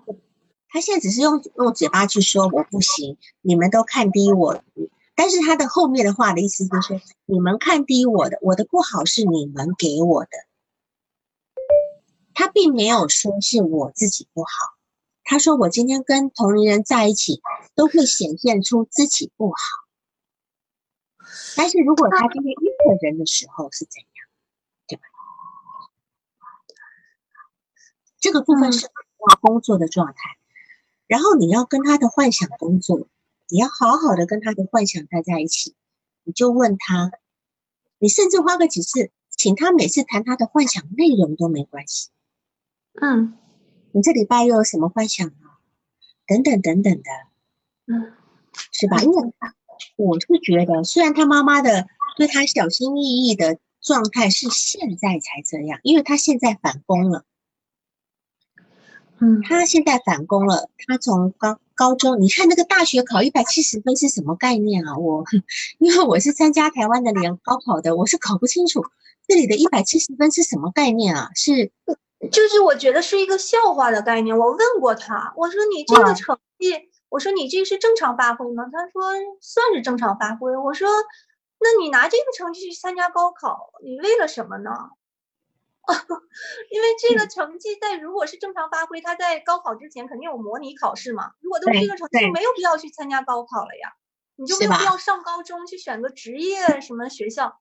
[0.75, 4.61] 他现在只是用用嘴巴去说我不行，你们都看低我，
[5.15, 10.31] 但是他的后面的话的意思就是你们看低我的，我的不好是你们给我的，
[12.35, 14.51] 他并没有说是我自己不好，
[15.23, 17.41] 他说我今天跟同龄人在一起
[17.77, 19.57] 都会显现出自己不好，
[21.57, 24.09] 但是如果他今天一个人的时候是怎样？
[24.89, 25.05] 对吧？
[28.19, 28.89] 这个部分是
[29.41, 30.37] 工作的状态，
[31.07, 33.09] 然后你要跟他的幻想工作，
[33.49, 35.75] 你要好好的跟他的幻想待在一起，
[36.25, 37.13] 你就问他，
[37.99, 42.11] 你甚至花个几次，请他每次谈他的幻想内容都没关系。
[43.01, 43.37] 嗯，
[43.93, 45.61] 你这礼拜又有什么幻想啊？
[46.27, 47.11] 等等等等的，
[47.87, 48.13] 嗯，
[48.73, 49.03] 是吧？
[49.03, 49.33] 因为
[49.97, 51.87] 我是觉得，虽然他妈妈的
[52.17, 57.27] 对他小心翼翼的状态是现在才这样，因为他现在返工了。
[59.25, 60.69] 嗯，他现在返工了。
[60.87, 64.99] 他从高高中，你看那个大学考一百七十分是什么概念啊？
[64.99, 65.25] 我
[65.79, 68.85] 因为我是参加台湾的联高考的，我是搞不清楚
[69.27, 71.31] 这里的一百七十分是什么概念啊？
[71.35, 71.73] 是，
[72.31, 74.37] 就是我觉得是一个笑话的概念。
[74.37, 76.75] 我问过他，我说你这个成绩，
[77.09, 78.65] 我说你这是正常发挥吗？
[78.71, 80.55] 他说算是正常发挥。
[80.55, 80.87] 我说，
[81.61, 84.71] 那你拿这个成绩去参加高考，你为了什么呢？
[86.71, 91.33] 因为这个成绩在如果是正常发挥，他在高考之前肯定有模拟考试嘛。
[91.41, 93.95] 如果都是这个成绩，就没有必要去参加高考了呀，
[94.37, 97.61] 你就没有必要上高中去选个职业 什么学校。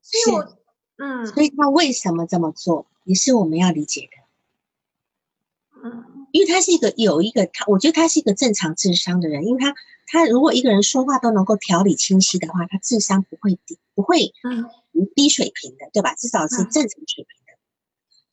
[0.00, 0.56] 所以我，
[0.98, 4.16] 嗯，所以他为什么这么做，也是我们要理解的。
[5.82, 9.74] 嗯，因为他是一个有一个他，我觉得他是一个正常智商的人，因为他
[10.06, 14.64] 他如果一个人说话都能够条理清晰的话，他智商不会低，不会嗯
[15.14, 16.14] 低水平的，对吧？
[16.14, 17.38] 至少是正常水平。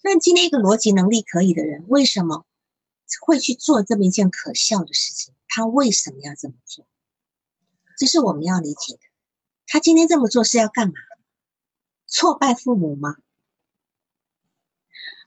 [0.08, 2.46] 那今天一个逻辑能力可以的人，为什么
[3.22, 5.34] 会去做这么一件可笑的事情？
[5.48, 6.86] 他为什么要这么做？
[7.98, 9.00] 这是我们要理解的。
[9.66, 10.94] 他今天这么做是要干嘛？
[12.06, 13.16] 挫败父母吗？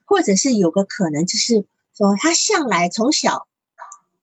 [0.05, 3.49] 或者是有个可能，就是说他向来从小，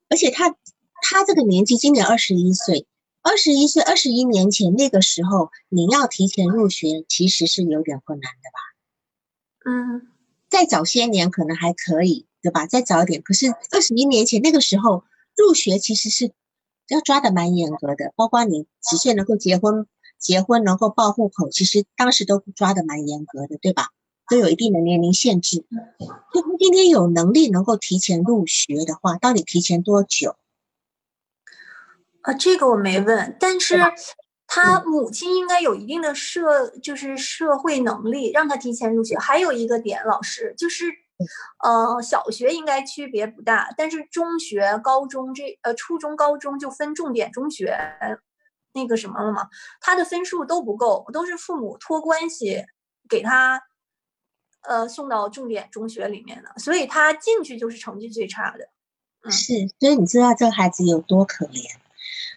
[0.08, 0.56] 而且他
[1.02, 2.88] 他这个年纪，今年二十一岁，
[3.22, 9.70] 二十一岁，二十一年前那个时候，你要提前入学，其实是有点困难的吧？
[9.70, 10.15] 嗯。
[10.56, 12.66] 再早些年可能还可以，对吧？
[12.66, 15.04] 再早一点，可是二十一年前那个时候
[15.36, 16.32] 入学其实是
[16.88, 19.86] 要抓的蛮严格的，包括你几岁能够结婚，
[20.18, 23.90] 结婚能够报户口，其实当时都抓的蛮严格的，对吧？
[24.30, 25.66] 都有一定的年龄限制。
[26.58, 30.38] 今天有能力能够提前入学的话，到底提前多久？
[32.22, 33.76] 啊，这个我没问，但是。
[34.56, 39.18] 他母亲应该有一定的社，就是社会能力，让他提前入学。
[39.18, 40.86] 还有一个点，老师就是，
[41.62, 47.78] 呃，小学应该区别不大，但是中学、高中这呃初中、高中就分重点中学
[48.72, 49.50] 那个什么了嘛，
[49.82, 52.64] 他的分数都不够，都是父母托关系
[53.10, 53.62] 给他，
[54.62, 58.70] 呃，送到重点中学里面的，所以他进去就是成绩最差的。
[59.30, 61.76] 是，所以你知道这个孩子有多可怜？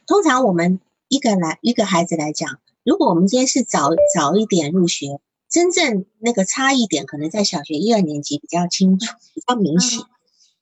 [0.04, 0.80] 通常我们。
[1.08, 10.00] 一个来一个孩子来讲，如果我们今天是早早一点入学，真正那个差异点可能在小学一二年级比较清楚，比较明显。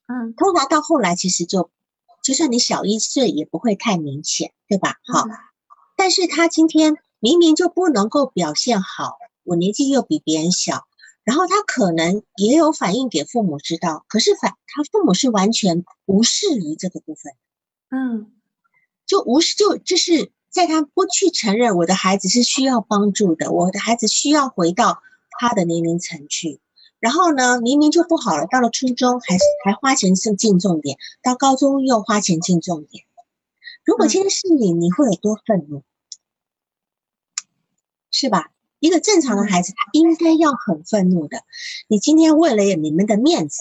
[0.07, 1.69] 嗯，通常到后来其实就，
[2.23, 4.95] 就算你小一岁也不会太明显，对吧？
[5.05, 5.25] 好，
[5.97, 10.87] 但是他今天明明就不能够表现好，我年纪又比别人小，
[11.25, 17.33] 然后他可能也有反应给父母知道，可是反他父母是完全无视于这个部分。
[17.91, 18.31] 嗯，
[19.07, 20.31] 就无视就就是。
[20.57, 25.03] 在他不去承认我的孩子是需要帮助的，我的孩子需要回到
[25.38, 26.61] 他的年龄层去。
[26.99, 33.05] 然后呢，明明就不好了，到了初中还还花钱进进重点，到高中又花钱进重点。
[33.85, 35.83] 如果今天是你，你会有多愤怒？
[38.11, 38.51] 是吧？
[38.79, 41.42] 一个正常的孩子，他应该要很愤怒的。
[41.87, 43.59] 你今天为了你们的面子，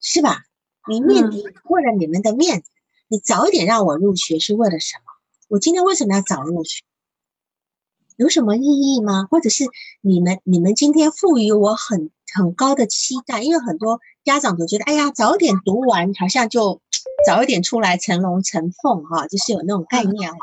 [0.00, 0.46] 是吧？
[0.88, 2.70] 你面子为了你们的面子，
[3.06, 5.12] 你早一点让我入学是为了什么？
[5.48, 6.84] 我今天为什么要早入学？
[8.16, 9.26] 有什么意义吗？
[9.30, 9.64] 或者是
[10.02, 13.42] 你们你们今天赋予我很很高的期待？
[13.42, 16.82] 因为很多家长都觉得，哎呀，早点读完，好像就
[17.26, 20.38] 早一点出来成龙成凤哈，就是有那种概念哈。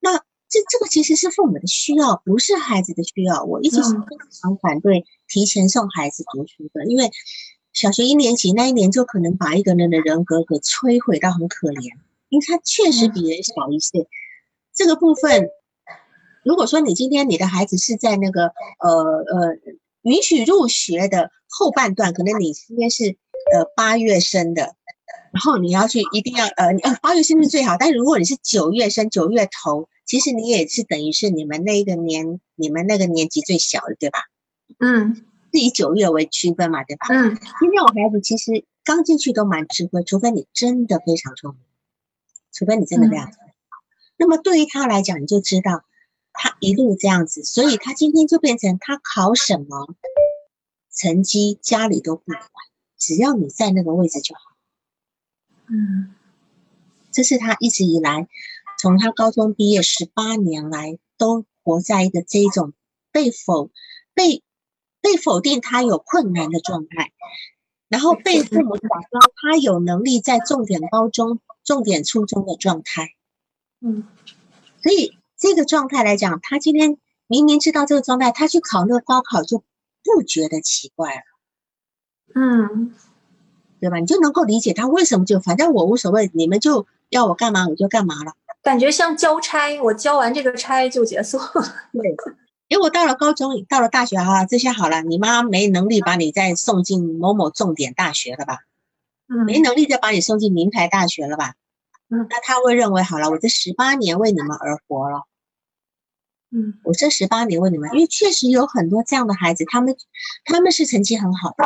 [0.00, 0.16] 那
[0.48, 3.44] 这这个其实是父母的需要，不是孩子的需要。
[3.44, 7.12] 我一直是非常反对提前送孩子读书的，因为
[7.72, 11.92] 小学一年级那一年就可能把一个人的人格给摧毁到很可怜，
[12.30, 14.08] 因为他确实比人小一岁。
[14.74, 15.48] 这个部分，
[16.44, 18.46] 如果说你今天你的孩子是在那个
[18.80, 19.56] 呃呃
[20.02, 23.16] 允许入学的后半段，可能你今天是
[23.54, 24.74] 呃八月生的，
[25.32, 29.88] 然后你要去一定要呃呃八月生是最好，但是如果你是九月生九月头。
[30.06, 34.18] 其实你也是等于是你们那个年，你们那个年级最小的，对吧？
[34.78, 37.06] 嗯，是以九月为区分嘛，对吧？
[37.08, 41.62] 嗯，今天我孩子其实刚进去都蛮吃亏，除非你真的非常聪明，
[42.52, 43.43] 除非你真的非常聪明。
[44.24, 45.84] 那么对于他来讲，你就知道
[46.32, 49.94] 他一路这样子，所以他今天就变成他考什么
[50.90, 52.40] 成绩家里都不管，
[52.96, 54.40] 只要你在那个位置就好。
[55.66, 56.14] 嗯，
[57.12, 58.26] 这是他一直以来。
[58.78, 62.72] 从他高中毕业十八年来，都活在一个这种
[63.12, 63.70] 被否、
[64.14, 64.42] 被
[65.02, 67.12] 被否定，他有困难的状态，
[67.88, 73.10] 然后被父母打高，他有能力在重点高中、重点初中的状态。
[73.84, 74.02] 嗯，
[74.82, 79.62] 所以这个状态来讲，他今天明明知道这个状态，他去考那个高考就
[80.02, 81.20] 不觉得奇怪了。
[82.34, 82.94] 嗯，
[83.78, 83.98] 对吧？
[83.98, 88.32] 你就能够理解他为什么就反正我无所谓，你们就要我干嘛我就干嘛了。
[88.62, 91.38] 感觉像交差，我交完这个差就结束。
[91.92, 92.16] 对，
[92.68, 98.60] 因为我到了高中，到了大学哈，这些好了，你妈没能力把你再送进某某重点大学了吧？
[99.28, 101.54] 嗯，没能力再把你送进名牌大学了吧？
[102.08, 105.26] 嗯，那他会认为好了，我这十八年为你们而活了。
[106.50, 109.96] 嗯，我这十八年为你们，因为确实有很多这样的孩子，他们
[110.44, 111.64] 他们是成绩很好的，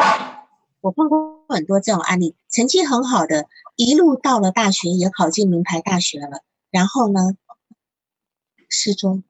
[0.81, 6.42] 我碰过很多这种案例，成绩很好的，一路到了大学也考进名牌大学了。
[6.70, 7.20] 然后呢，
[8.68, 9.24] 失踪。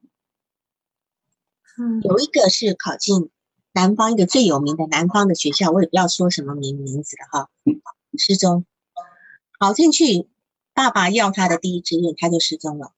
[1.77, 3.29] 嗯，有一个是考进
[3.73, 7.49] 南方一个最有名的南方的学校，我也不要说什么名名字了哈。
[8.17, 8.65] 失踪，
[9.59, 10.27] 考进去，
[10.79, 12.93] 爸爸要他的第一志愿，他就失踪了。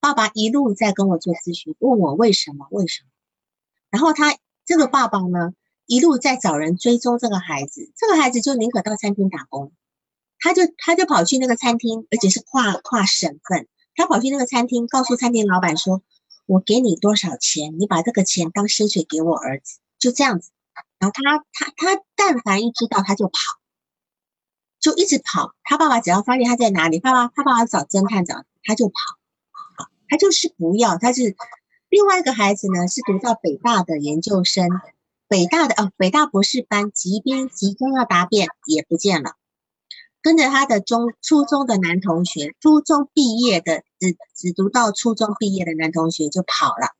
[0.00, 3.10] 爸爸一路在跟我做咨询，问我为什么为什么。
[3.90, 5.52] 然后他这个爸爸呢，
[5.84, 9.74] 一路在找人追踪这个孩子，这个孩子就宁可到餐厅打工。
[10.38, 13.68] 他就他就跑去那个餐厅，而且是跨跨省份。
[13.94, 16.02] 他跑去那个餐厅，告诉餐厅老板说
[16.48, 20.50] ：“我给你多少钱，你把这个钱当薪水给我儿子。”就这样子。
[20.98, 23.34] 然后他他他但凡一知道他就跑，
[24.82, 25.54] 就一直跑。
[25.62, 28.94] 他爸爸只要发现他在哪里，爸爸他爸爸找侦探找他就跑。
[30.08, 30.98] 他就是不要。
[30.98, 31.34] 他是
[31.88, 34.68] 另外一个孩子呢，是读到北大的研究生，
[35.26, 39.36] 北大的哦，北大博士班，即便即将要答辩也不见了。
[40.20, 46.94] 跟着他的中初中的男同学，初中毕业的只只读到初中毕业的男同学就跑了。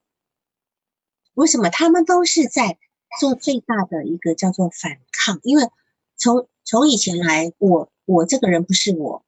[1.35, 1.69] 为什么？
[1.69, 2.79] 他们都是在
[3.21, 5.65] 做最大的一个叫做反抗，因为
[6.23, 9.25] 从从以前来，我我这个人不是我，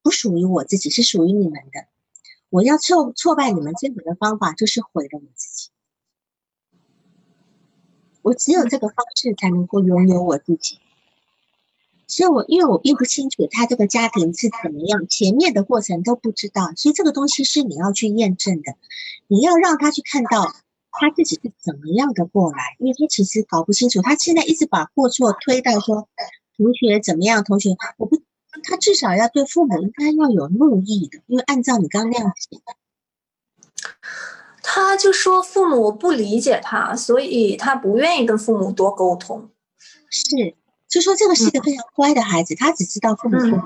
[0.00, 1.86] 不属于我自己，是属于你们的。
[2.48, 5.68] 我要挫挫败你们最好的方法就是毁了我自己。
[8.22, 10.78] 我只有这个方式才能够拥有我自己。
[12.06, 18.76] 所以，我因为我并不清楚他这个家庭是怎么样，前面的过程都不知道，所以这个东西是你要去验证的。
[19.26, 20.54] 你要让他去看到
[21.00, 26.08] 他自己是怎么样的过来，因为他其实搞不清楚，他现在一直把过错推到说
[26.56, 28.22] 同学怎么样，同学我不，
[28.62, 32.60] 他至少要对父母应该要有怒意的，因为按照你刚刚那样写，
[34.62, 39.50] 他就说父母不理解他，所以他不愿意跟父母多沟通，
[40.10, 40.56] 是。
[40.86, 43.62] 就说这个是一个非常乖的孩子，他只知道父母父母，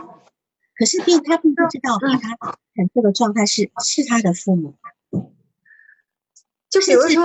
[0.78, 2.36] 可是并他并不知道把他
[2.74, 4.77] 成这个状态是是他的父母。
[6.70, 7.24] 就比如说，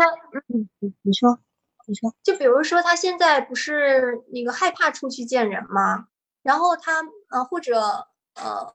[0.53, 1.39] 嗯嗯，你说，
[1.85, 6.07] 你说，就比如说他现在不是那个害怕出去见人吗？
[6.41, 7.79] 然后他呃或者
[8.35, 8.73] 呃，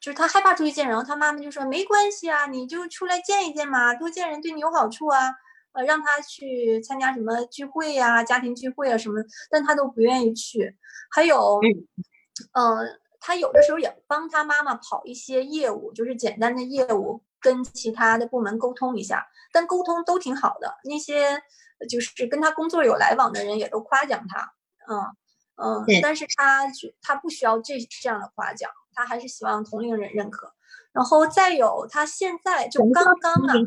[0.00, 5.18] 就是他害怕出去见人，然后他妈妈就说没关系啊，你就出来见一见嘛，多见人对你有好处啊。
[5.72, 10.76] 呃，让他去参加什么聚会呀、家庭聚会啊什么，但他都不愿意去。
[11.10, 11.60] 还有，
[12.52, 12.84] 呃，
[13.18, 20.76] 他有的时候也帮他妈妈跑一些业务，就是简单的业务，跟其他的部门沟通一下，但沟通都挺好的。
[20.84, 21.42] 那些
[21.90, 24.54] 就是跟他工作有来往的人也都夸奖他，
[24.88, 25.04] 嗯
[25.56, 26.70] 嗯，但是他
[27.02, 30.54] 他不需要这这样的夸奖，他还是希望同龄人认可。
[30.92, 33.62] 然后再有，他现在就刚刚啊，等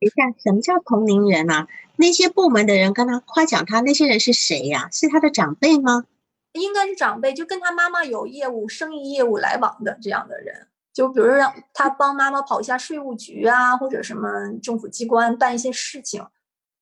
[0.00, 1.66] 一下，什么叫同龄人啊？
[1.96, 4.88] 那些部门的人跟他夸奖他，那些人是谁呀？
[4.92, 6.04] 是他的长辈吗？
[6.52, 14.28] 应该是长辈，就跟他妈妈有业务、生意业务来往的这样的人，就比如让他帮妈妈跑一下税务局啊，或者什么
[14.62, 16.24] 政府机关办一些事情。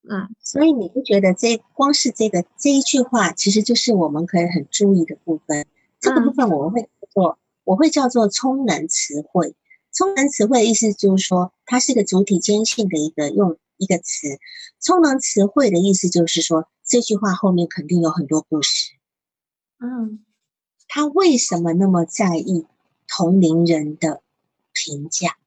[0.03, 5.65] 嗯，所以你不觉得这光是这个这一句话，其实就是我们可以很注意的部分。
[5.99, 9.55] 这个部分我们会做，我会叫做充能词汇。
[9.93, 14.27] 充能词汇的意思就是说，它是个主体间性的一个用一个词。
[14.81, 18.91] 充能词汇的意思就是说，这句话后面肯定有很多故事。
[19.79, 20.25] 嗯，
[20.87, 22.67] 他为什么那么在意
[23.07, 24.21] 同龄人的
[24.71, 25.37] 评价？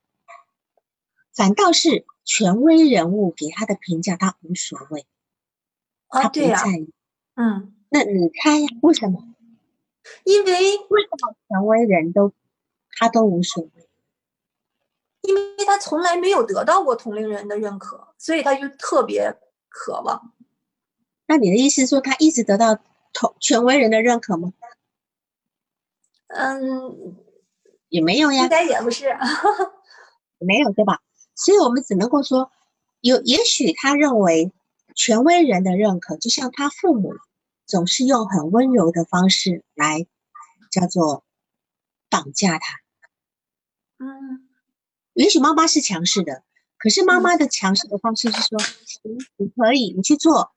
[1.34, 5.07] 反倒是权威人物给他的评价，他无所谓。
[6.09, 6.90] 他不在意。
[7.34, 9.22] 嗯，那你猜为什么？
[10.24, 12.32] 因为为什么权威人都
[12.92, 13.88] 他都无所谓？
[15.22, 19.36] 因为他从来没有得到过同龄人的认可，所以他就特别
[19.68, 20.32] 渴望。
[21.26, 22.78] 那你的意思说，他一直得到
[23.12, 24.52] 同权威人的认可吗？
[26.28, 27.16] 嗯，
[27.89, 29.07] 也没有呀，应该也不是，
[30.39, 31.01] 没有对吧？
[31.34, 32.51] 所以我们只能够说，
[33.01, 34.53] 有也许他认为
[34.95, 37.14] 权威人的认可，就像他父母
[37.66, 40.07] 总是用很温柔的方式来
[40.70, 41.24] 叫做
[42.09, 42.80] 绑架他。
[43.99, 44.49] 嗯。
[45.14, 46.43] 也许妈妈是强势的，
[46.76, 49.01] 可是妈妈的强势的方式是说：“行，
[49.39, 50.53] 你可以，你去做。”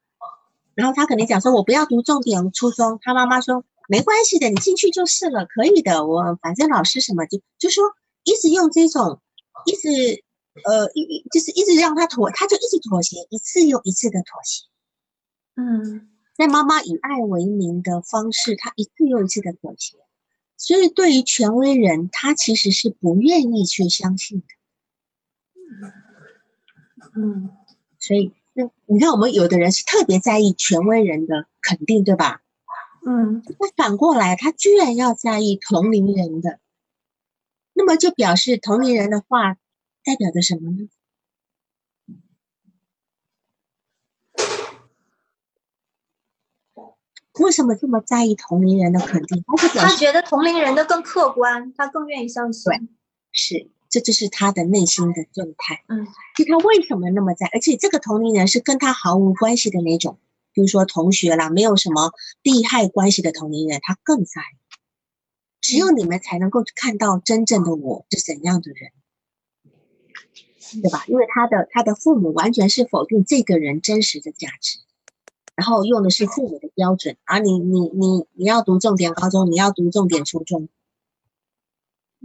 [0.75, 6.05] 然后他肯定讲说：“我不要读重点初中。”他妈妈说：“没关系的，你进去就是了，可以的。
[6.05, 7.83] 我反正老师什么就就说
[8.23, 9.19] 一直用这种，
[9.65, 10.23] 一直
[10.63, 14.67] 呃一就是一直让他妥，他就一直妥协，一次又一次的妥协。
[15.55, 19.97] 嗯，在妈妈以爱为名的方式，他一次又一次的妥协。”
[20.61, 24.45] 所以，对于权威人，他其实是不愿意去相信的。
[27.15, 27.49] 嗯，
[27.97, 32.41] 所以，那你看，我们有的人是特别在意权威人的肯定，对吧？
[33.09, 36.59] 嗯，那反过来，他居然要在意同龄人的，
[37.73, 39.55] 那么就表示同龄人的话
[40.03, 40.89] 代表着什么呢？
[47.39, 49.43] 为什么这么在意同龄人的肯定？
[49.73, 52.71] 他觉得同龄人的更客观，他更愿意相信。
[53.31, 55.83] 是，这就是他的内心的状态。
[55.87, 56.05] 嗯，
[56.35, 57.47] 就他为什么那么在？
[57.53, 60.19] 而且这个同龄人是跟他毫无关系的那种，
[60.53, 64.57] 比如说同学啦，没有什么利害关系的同龄人，他更在意。
[65.61, 68.91] 只有你们才能够看到真正的我是怎样的人，
[70.81, 71.05] 对吧？
[71.07, 74.79] 因为他的他的父母完全是否定这个人真实的价值。
[75.55, 80.69] 然后用的是父母的标准，而你你你你要读重点高中，你要读重点初中，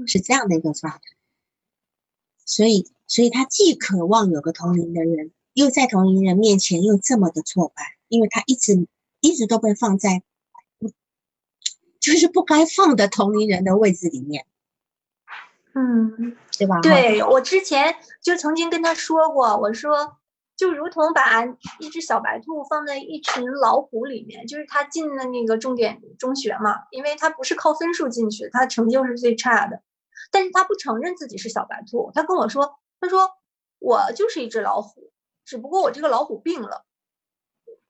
[0.07, 1.01] 是这样的一个状态。
[2.47, 8.87] 所以，所以他既渴望有个同龄的人，又在同龄人面前又这么的挫败，因为他一直
[9.21, 10.23] 一直都被放在
[11.99, 14.47] 就是不该放的同龄人的位置里面，
[15.75, 16.81] 嗯，对吧？
[16.83, 20.19] 对我之前就曾经跟他说过，我说。
[20.57, 21.45] 就如同把
[21.81, 29.83] 一只小白兔放在一群老虎里面，就是他进了那个重点中学嘛，因为他不是靠分数进去，他成绩又是最差的，
[30.31, 33.33] 但是他不承认自己是小白兔，他跟我说，他说
[33.81, 35.11] 我就是一只老虎，
[35.45, 36.84] 只不过我这个老虎病了。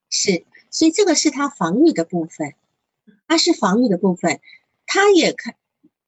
[0.09, 2.55] 是，所以这个是他防御的部分，
[3.27, 4.41] 他是防御的部分，
[4.87, 5.53] 他也可，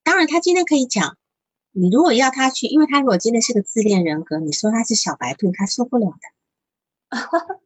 [0.02, 1.18] 当然他今天可以讲，
[1.72, 7.18] 你如果要他去，因为他如果今天是个自恋人格，你说他是小白兔，他受不了的。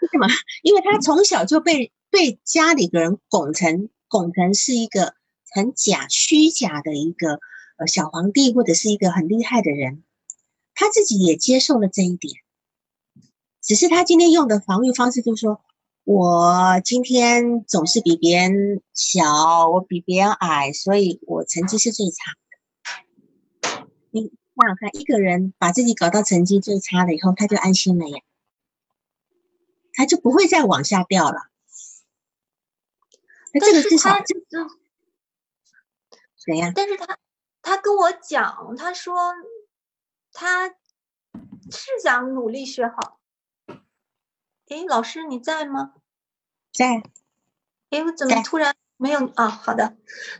[0.00, 0.26] 为什么？
[0.62, 5.14] 因为他从小就被被家里的人拱成拱成是一个
[5.50, 7.40] 很假虚假的一个
[7.76, 10.02] 呃小皇帝，或者是一个很厉害的人，
[10.74, 12.43] 他自己也接受了这一点。
[13.64, 15.60] 只是他今天用的防御方式就是说，
[16.04, 22.32] 我今天总是比别人小，我比别人矮，所以我成绩是最差
[23.70, 23.86] 的。
[24.10, 28.20] 你想想看，一个人把自己搞到成绩最差了以后，他就安心了呀。
[29.94, 31.48] 他就不会再往下掉了。
[33.54, 34.36] 那这个至少就
[36.36, 36.70] 谁呀？
[36.74, 37.18] 但是他
[37.62, 39.32] 他跟我讲，他说
[40.32, 43.20] 他是想努力学好。
[44.68, 45.92] 哎，老师你在吗？
[46.72, 47.02] 在。
[47.90, 49.96] 哎，我怎么突然没有啊，好的。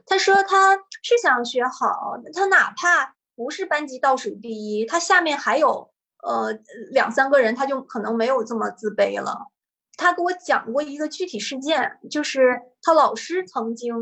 [0.06, 6.52] 他说他是想学好，他哪怕不是班级倒数第一，他下面还有呃
[6.90, 9.50] 两三个人，他就可能没有这么自卑了。
[9.96, 13.94] 他给我讲过一个具体事件，就是他老师曾经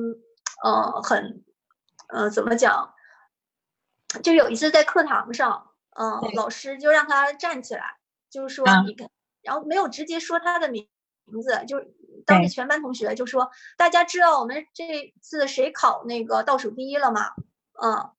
[0.64, 1.44] 呃很
[2.08, 2.94] 呃怎么讲，
[4.22, 7.98] 就有一次在课堂上，嗯，老师就让他站起来，
[8.30, 9.10] 就是说你看，
[9.42, 10.88] 然后没有直接说他的名
[11.24, 11.82] 名字，就。
[12.24, 17.32] 当着全班同学就说：“大家知道我们这次谁考那个倒数第一了吗？”
[17.82, 18.10] 嗯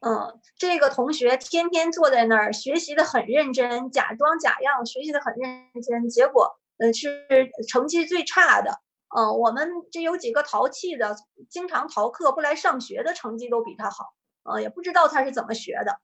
[0.00, 7.26] 嗯，这个同学天天坐在那儿学习的很认真，假装假样学习的很认真，结果呃是
[7.68, 8.82] 成绩最差的。
[9.16, 11.16] 嗯，我们这有几个淘气的，
[11.48, 14.04] 经常逃课不来上学的，成绩都比他好。
[14.42, 16.00] 呃，也不知道他是怎么学的。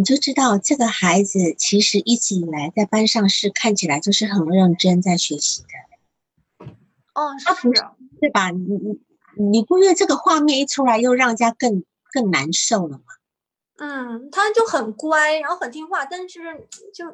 [0.00, 6.66] 你就知道这个孩子其实一直以来在班上是看起来就是很认真在学习的。
[7.12, 7.82] 哦，他不是
[8.18, 8.48] 对吧？
[8.48, 8.98] 你你
[9.50, 11.84] 你不觉得这个画面一出来，又让人家更
[12.14, 13.04] 更难受了吗？
[13.76, 17.04] 嗯，他就很乖，然后很听话，但是就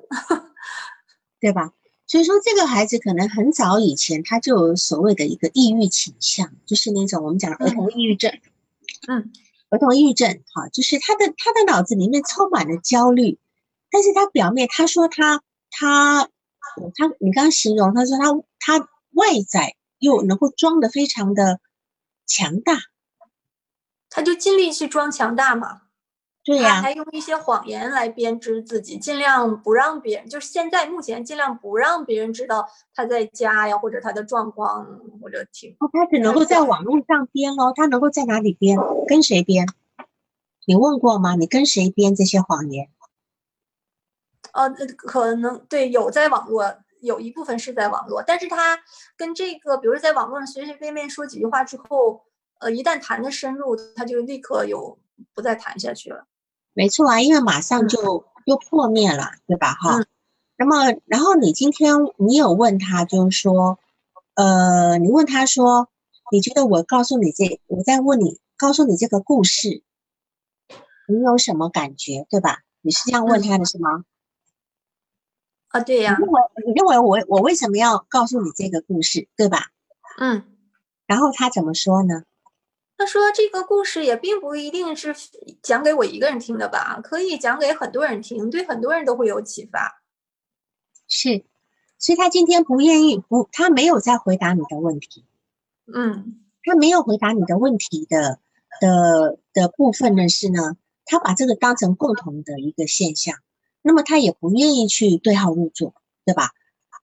[1.40, 1.72] 对吧？
[2.06, 8.30] 所以说，这个孩子可能很早以前他就有所谓的一个抑郁倾向，就是那种我们讲儿童抑郁症。
[9.08, 9.32] 嗯，
[9.70, 13.38] 儿童抑郁症，哈，就是他的他的脑子里面充满了焦虑，
[13.90, 16.28] 但是他表面他说他他
[16.94, 19.76] 他，你刚刚形容他说他他外在。
[19.98, 21.58] 又能够装的非常的
[22.26, 22.76] 强大，
[24.10, 25.84] 他就尽力去装强大嘛。
[26.46, 34.86] 对呀，还用一些谎言来编织自己，尽量不让别人，就是现在目前尽量不让别人知道他在家呀，或者他的状况，
[35.20, 35.76] 或者挺。
[35.92, 38.78] 他只能够在网络上编哦，他能够在哪里编？
[39.08, 39.66] 跟谁编？
[40.66, 41.34] 你问过吗？
[41.34, 42.88] 你跟谁编这些谎言？
[44.52, 46.76] 呃，可能对，有在网络。
[47.02, 48.76] 有一部分是在网络，但是他
[49.16, 52.22] 跟这个，比如在网络上随随便便说几句话之后，
[52.58, 54.98] 呃，一旦谈的深入，他就立刻有
[55.34, 56.26] 不再谈下去了。
[56.76, 59.72] 没错啊，因为马上就又破灭了，对吧？
[59.72, 60.04] 哈。
[60.58, 63.78] 那么，然后你今天你有问他，就是说，
[64.34, 65.88] 呃，你问他说，
[66.30, 69.82] 你觉得我告诉你这，我在问你，告诉你这个故事，
[71.08, 72.60] 你有什么感觉，对吧？
[72.82, 74.04] 你是这样问他的是吗？
[75.68, 79.70] 啊，对呀，你认为你认为我我为什么要告诉你这个故事，对吧？
[80.18, 80.42] 嗯，
[81.06, 82.24] 然后他怎么说呢？
[82.98, 85.14] 他说这个故事也并不一定是
[85.62, 90.02] 讲给我一个人听的吧，可以讲给很多人听，对很多人都会有启发。
[91.06, 91.44] 是，
[91.98, 95.24] 所以他今天不愿意不，他没有在回答你的问题。
[95.94, 98.40] 嗯，他没有回答你的问题的
[98.80, 103.36] 的的部分呢是呢，他把这个当成共同的一个现象。
[103.82, 105.94] 那么他也不愿意去对号入座，
[106.24, 106.50] 对吧？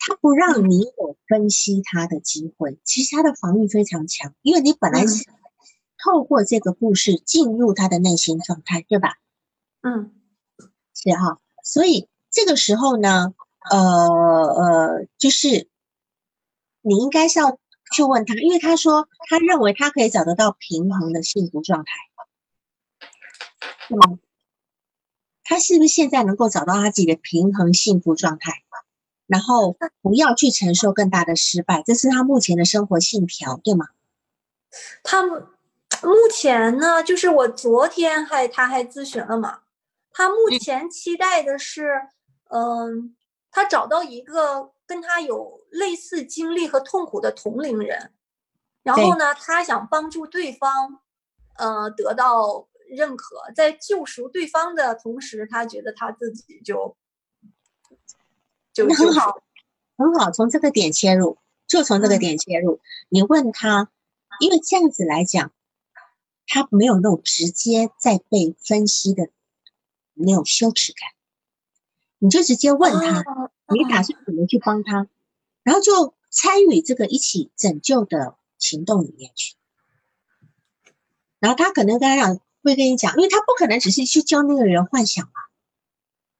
[0.05, 2.77] 他不让你有分析他的机会。
[2.83, 5.25] 其实他的防御非常强，因为你本来是
[6.03, 9.17] 透过这个故事进入他的内心状态，对吧？
[9.81, 10.11] 嗯，
[10.93, 11.39] 是哈。
[11.63, 13.33] 所以这个时候呢，
[13.69, 15.69] 呃呃，就是
[16.81, 17.57] 你应该是要
[17.93, 21.91] 去问他，因为他说他认为他可以找得到平衡的幸福状态，
[23.87, 24.19] 是吗？
[25.45, 28.63] 他是不是现在能够找到他自己的平衡幸福状态，
[29.27, 33.87] 然后不要去承受更大的失败，这是他目前的生活信条，对吗？
[35.03, 35.21] 他
[36.03, 39.61] 目前呢，就是我昨天还他还咨询了嘛，
[40.11, 42.09] 他目前期待的是，
[42.49, 43.15] 嗯，
[43.51, 48.11] 他找到一个跟他有类似经历和痛苦的同龄人，
[48.83, 50.99] 然后呢，他想帮助对方，
[51.57, 52.67] 呃，得到。
[52.89, 56.95] 认可，在救赎对方的同时，他觉得他自己就
[58.71, 59.41] 就很好，
[59.97, 60.29] 很好。
[60.29, 62.81] 从这个点切入，就从这个点切入。
[63.09, 63.89] 你问他，
[64.39, 65.51] 因为这样子来讲，
[66.47, 69.29] 他没有那种直接在被分析的
[70.13, 71.09] 那种羞耻感。
[72.19, 73.23] 你就直接问他，
[73.73, 75.07] 你打算怎么去帮他，
[75.63, 79.55] 然后就参与这个一起拯救的行动里面去。
[81.39, 82.39] 然后他可能跟他讲。
[82.65, 85.31] 会跟你讲，因为他不可能只是去教那个人幻想嘛，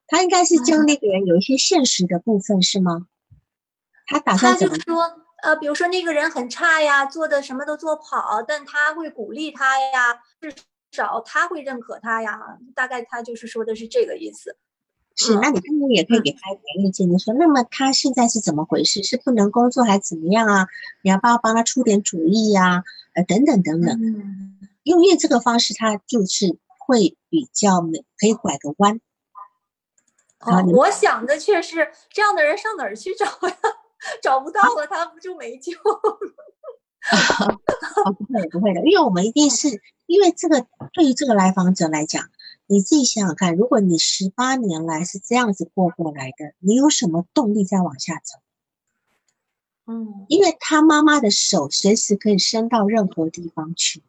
[0.08, 3.10] 他应该是教那个人有一些现实的部分，是吗？
[4.06, 4.95] 他打算怎么说？
[5.44, 10.54] 呃，比如说那个人很差呀，做的什么都做不好，但他会鼓励他呀，至
[10.91, 12.39] 少他会认可他呀。
[12.74, 14.56] 大概他就是说的是这个意思。
[15.16, 19.04] 是，那你父母也可以给他一点意见，你说，那么他现在是怎么回事？
[19.04, 20.68] 是不能工作还是怎么样啊？
[21.04, 22.84] 你要不要帮他出点主意呀？
[23.14, 24.00] 呃，等等等等。
[24.84, 29.02] 用越这个方式，他就是会比较美，可以拐个弯。
[30.39, 33.58] 哦，我想的却是这样的人上哪儿去找呀？
[34.22, 36.18] 找不到了，他不就没救了？
[38.18, 42.30] 不会不会的，因为我们一定是因为这个对于这个来访者来讲，
[42.66, 48.39] 你自己想想看，如果你十八年来是这样子过过来的，你有什么动力再往下走？
[49.86, 54.01] 嗯，因为他妈妈的手随时可以伸到任何地方去，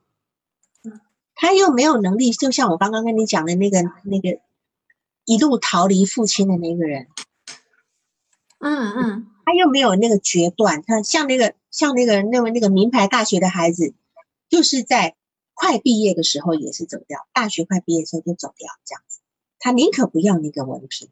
[1.34, 4.40] 他又没有能力，就像我刚刚跟你讲的那个那个
[5.24, 7.08] 一路逃离父亲的那个人，
[8.60, 13.94] 嗯嗯，他又没有那个决断，他像那个像那个那位那个名牌大学的孩子，
[14.48, 15.16] 就是在
[15.54, 19.20] 快毕业的时候也是走掉，大学快毕业的时候就走掉，这样子，
[19.58, 21.10] 他宁可不要那个文凭。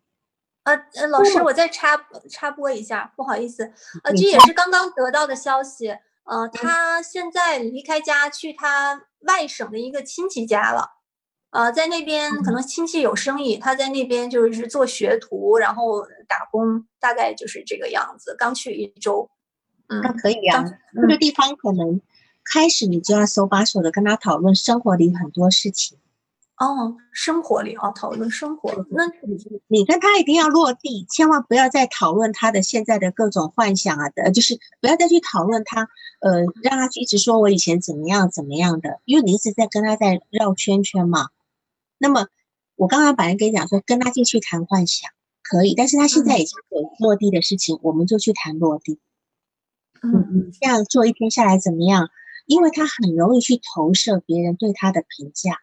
[0.64, 3.72] 呃呃，老师，我再插插播一下，不好意思，
[4.04, 5.88] 呃，这也是刚刚得到的消息，
[6.22, 11.01] 呃，他现在离开家去他外省的一个亲戚家了，
[11.52, 18.34] 呃，在那边可能亲戚有生意，他在那边就是做学徒，然后打工，大概就是这个样子。
[18.38, 19.28] 刚去一周，
[19.88, 22.00] 嗯，那可以啊，那个地方可能
[22.42, 25.98] 开始你就要手把手的跟他讨论生活里很多事情。
[26.56, 28.86] 哦，生活里啊，讨论生活。
[28.88, 29.04] 那
[29.68, 35.86] 你跟他一定要落地，千万不要再讨论他的现在的各种幻想啊的，就是不要再去讨论他，
[36.20, 41.28] 呃，让他一直说我以前怎么样怎么样的，因为你一直在跟他在绕圈圈嘛。
[42.02, 42.26] 那么
[42.74, 45.08] 我刚刚本来跟你讲说，跟他进去谈幻想
[45.40, 48.98] 可以，但是他现在已经有落地的事情，我们就去谈落地。
[50.02, 52.10] 嗯嗯，这样做一天下来怎么样？
[52.46, 55.60] 因为他很容易去投射别人对他的评价。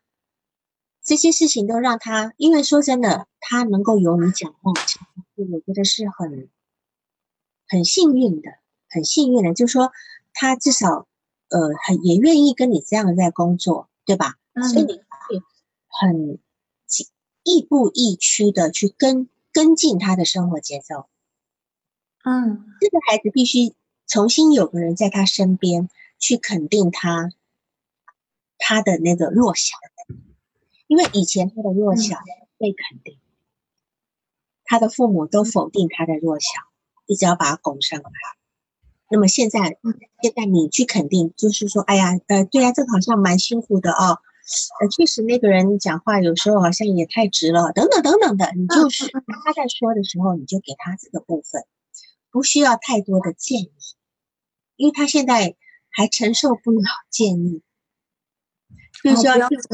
[1.04, 4.72] 这些事情都让他，因为说真的，他能够有你讲话，
[5.36, 6.50] 我觉得是很
[7.68, 8.50] 很幸运的，
[8.90, 9.54] 很幸运的。
[9.54, 9.92] 就是说，
[10.32, 11.06] 他至少
[11.50, 14.36] 呃，很也愿意跟你这样在工作，对吧？
[14.72, 15.04] 所以你会
[15.90, 16.40] 很
[17.44, 21.08] 亦步亦趋的去跟跟进他的生活节奏。
[22.24, 23.74] 嗯，这个孩子必须
[24.08, 27.32] 重新有个人在他身边去肯定他
[28.58, 29.78] 他的那个弱小。
[30.88, 32.18] 因为以前他的弱小
[32.58, 33.20] 被肯定，
[34.66, 36.48] 他的父母都否定他的弱小，
[37.06, 38.10] 一直要把他拱上来。
[39.12, 39.78] 那么现在，
[40.22, 44.20] 现在你去肯定，就是说，哎呀，呃，对呀，这个好像蛮辛苦的哦，
[44.82, 48.52] 呃，确实那个人讲话有时候好像也太直了，等等等等的。
[48.56, 51.64] 你就是他在说的时候，你就给他这个部分，
[52.32, 53.72] 不需要太多的建议，
[54.76, 55.56] 因为他现在
[55.92, 56.82] 还承受不了
[57.12, 57.62] 建议。
[59.02, 59.70] 比如说，比如说，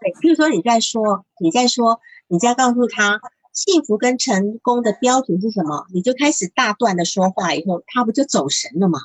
[0.00, 3.20] 对，比如说你在说，你在说，你在告诉他
[3.52, 8.98] 幸福跟成功的标准是什么，你就开始大段的说话，以后他不就走神了吗？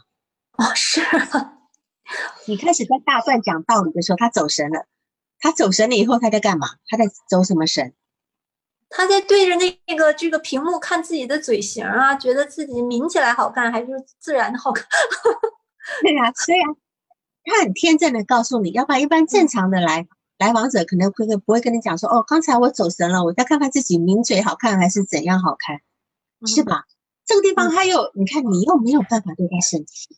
[0.58, 1.02] 哦，是。
[2.46, 4.86] 你开始在大段讲道理的时候，他走神了。
[5.40, 6.68] 他走神了以后，他在干嘛？
[6.88, 7.94] 他在走什么神？
[8.90, 9.56] 他在对着
[9.88, 13.88] 那个这个屏幕看自己的嘴型啊，觉得自己抿起来好看，还是
[14.20, 14.86] 自然的好看？
[16.02, 16.66] 对呀，对呀。
[17.44, 20.08] 他很天真的告诉你，要不然一般正常的来
[20.40, 25.82] 来往者可能会不会跟你讲说，哦，刚才我走神了，我再看看自己抿嘴好看还是怎样好看，
[26.48, 26.86] 是吧？
[27.26, 30.18] 这个地方他又，你看你又没有办法对他生气，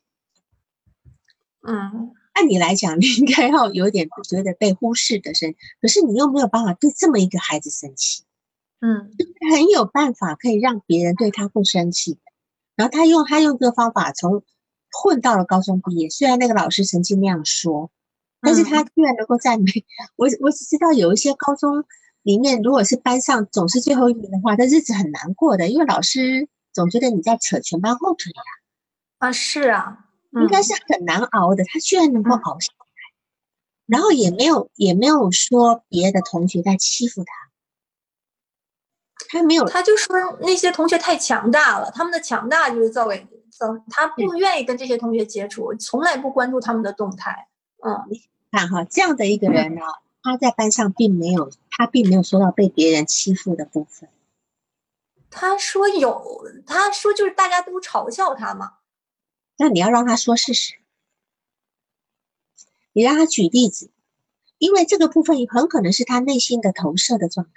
[1.68, 8.24] 嗯，按理来讲， 你应该要有点觉得被忽视的生，可是你又没有办法对这么一个孩子生气，
[8.80, 9.12] 嗯，
[9.52, 12.18] 很有办法可以让别人对他不生气，
[12.76, 14.44] 然后他用他用这个方法从。
[14.90, 17.92] 混到了高中毕业，虽然那个老师曾经那样说，
[18.42, 19.66] 但是他居然能够在美，
[20.16, 21.84] 我我只知道有一些高中
[22.24, 28.42] 里面，如果是班上总是最后一名的话，他日子很难过的，因为老师总觉得你在扯全班后腿呀。
[29.20, 32.86] 啊，是啊，应该是很难熬的，他居然能够熬下来，
[33.86, 37.32] 然后也没有也没有说别的同学在欺负他，
[39.30, 43.78] 他没有，他就说那些同学太强大了，他们的强大就是造给造。
[43.90, 47.48] 他不愿意跟这些同学接触，从来不关注他们的动态。
[47.84, 48.22] 嗯，你
[48.52, 49.82] 看哈，这样的一个人呢，
[50.22, 54.10] 他在班上并没有，他并没有说到被别人欺负的部分。
[55.30, 58.74] 他说有，他说就是大家都嘲笑他嘛。
[59.58, 60.76] 那你要让他说事实，
[62.94, 63.90] 你让他举例子，
[64.58, 67.52] 因为这个部分很可能是他内心的投射的状态。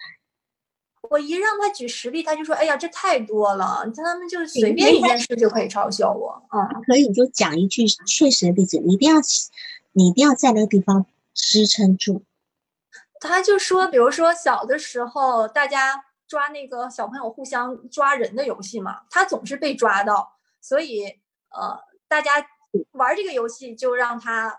[1.10, 9.20] 我一让他举实例，他就说：“哎呀，这太多了，他们就随便一件事就可以嘲笑我。”嗯，可以，你就讲一句确实的例子，你一定要，
[9.92, 12.22] 你一定要在那个地方支撑住。
[13.18, 21.06] 他就说，比如说小的时候，大家抓那个小朋友互相抓人的游戏嘛，他总是被抓到，所以
[21.48, 21.80] 呃，
[22.10, 22.44] 大家
[22.90, 24.52] 玩这个游戏就让他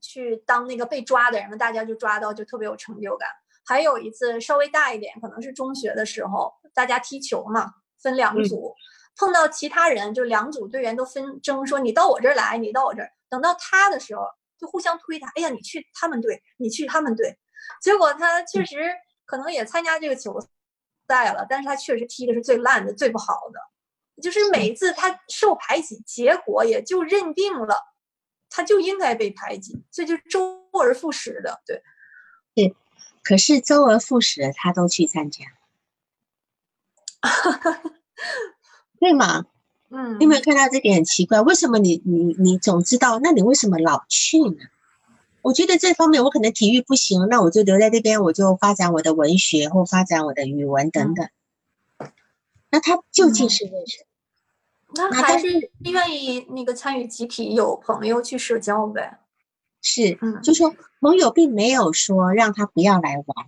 [0.00, 3.28] 去当那个被抓的人，大家就抓到，就特别有成就感。
[3.66, 8.74] 还有一次稍微大一点，可能是中学的时候，大家踢球嘛，分两组，
[9.18, 13.10] 碰到其他人，就两组队员都分争，说你到我这儿来，你到我这儿。
[13.28, 14.22] 等到他的时候，
[14.58, 15.30] 就互相推他。
[15.36, 17.38] 哎呀，你去他们队，你去他们队。
[17.82, 18.94] 结果他确实
[19.26, 20.40] 可能也参加这个球
[21.06, 23.60] 赛了，但是他确实踢的是最烂的、最不好的。
[24.22, 27.76] 就是每一次他受排挤，结果也就认定了，
[28.48, 31.60] 他就应该被排挤，这就周而复始的。
[31.66, 31.82] 对，
[32.54, 32.76] 对。
[33.22, 35.44] 可是周而复始的，他都去参加，
[39.00, 39.46] 对吗？
[39.90, 40.18] 嗯。
[40.20, 41.40] 有没有看到这点很奇怪？
[41.40, 43.18] 为什么你你你总知道？
[43.18, 44.56] 那你为什么老去呢？
[45.42, 51.28] 我觉得这方面我可能体育不行，那我就留在这边，我就发展我的文学或发展我的语文等等。
[52.74, 54.02] 那他究竟是为什
[54.88, 55.08] 么？
[55.08, 59.20] 那还是愿意那个参与集体，有朋友去社交呗。
[59.80, 63.46] 是，就说盟友并没有说让他不要来玩。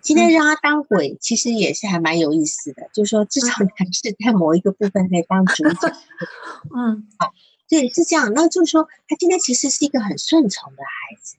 [0.00, 2.88] 今天让他当鬼，其实也是还蛮有意思的。
[2.92, 5.92] 就是说，至少还是在某一个部分可以当主角。
[6.72, 7.34] 嗯，好。
[7.68, 8.32] 对，是这样。
[8.32, 11.34] 那就是说，他今天其实是一个很顺从的孩子，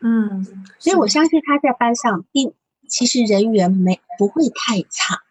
[0.00, 0.44] 嗯，
[0.80, 2.52] 所以我相信他在班上并
[2.88, 5.22] 其实人缘没不会太差。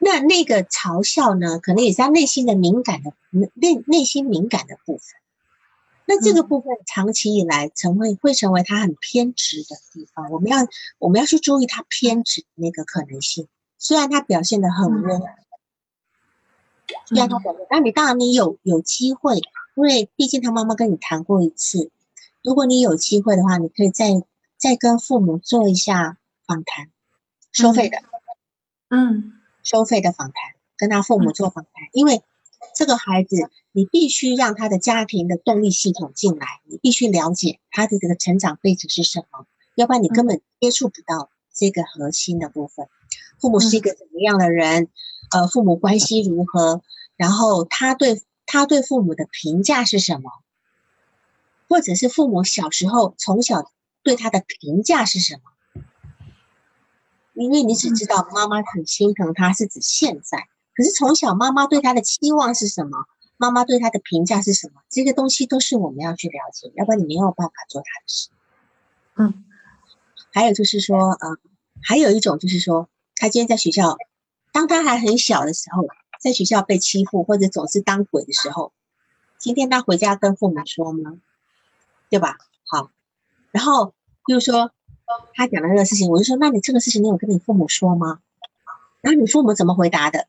[0.00, 3.12] 那那个嘲笑呢，可能也是他内心的敏感的
[3.54, 5.04] 内内心敏感的部分。
[6.06, 10.30] 那这个部分长期以来成为会成为他很偏执的地方。
[10.30, 10.58] 我们要
[10.98, 13.46] 我们要去注意他偏执那个可能性。
[13.78, 15.22] 虽然他表现的很温。
[17.10, 21.92] 让他表现，那你当然你有有机会，因为毕竟他妈妈跟你谈过一次。
[22.42, 24.24] 如果你有机会的话，你可以再
[24.56, 26.90] 再跟父母做一下访谈，
[27.52, 27.98] 收费的，
[28.88, 29.39] 嗯，
[29.70, 30.34] 收费的访谈，
[30.76, 32.24] 跟他父母做访谈，因为
[32.74, 39.46] 这个孩子，你必须让他的家庭的动力系统进来，你必须了解他的这个成长背景是什么，
[39.76, 42.88] 要不然你根本接触不到这个核心的部分。
[43.40, 44.88] 父母是一个怎么样的人？
[45.30, 46.82] 呃，父母关系如何？
[47.16, 50.32] 然后他对他对父母的评价是什么？
[51.68, 53.70] 或者是父母小时候从小
[54.02, 55.49] 对他的评价是什么？
[57.44, 60.46] 因为你只知道妈妈很心疼他，是指现在。
[60.74, 63.06] 可是从小妈妈对他的期望是什么？
[63.38, 64.82] 妈妈对他的评价是什么？
[64.90, 68.28] 这个东西都是我们要去了解，要不然你没有办法做他的事。
[69.16, 69.44] 嗯，
[70.32, 71.38] 还有就是说，呃，
[71.82, 73.96] 还有一种就是说，他今天在学校。
[74.52, 75.86] 当他还很小的时候，
[76.20, 78.72] 在学校被欺负或者总是当鬼的时候，
[79.38, 81.18] 今天他回家跟父母说吗？
[82.10, 82.36] 对吧？
[82.66, 82.90] 好，
[83.50, 83.94] 然后
[84.26, 84.72] 比如说
[85.34, 88.20] 他讲的那个事情，我就说，那你这个事情你有跟你父母说吗？
[89.00, 90.26] 然后你父母怎么回答的？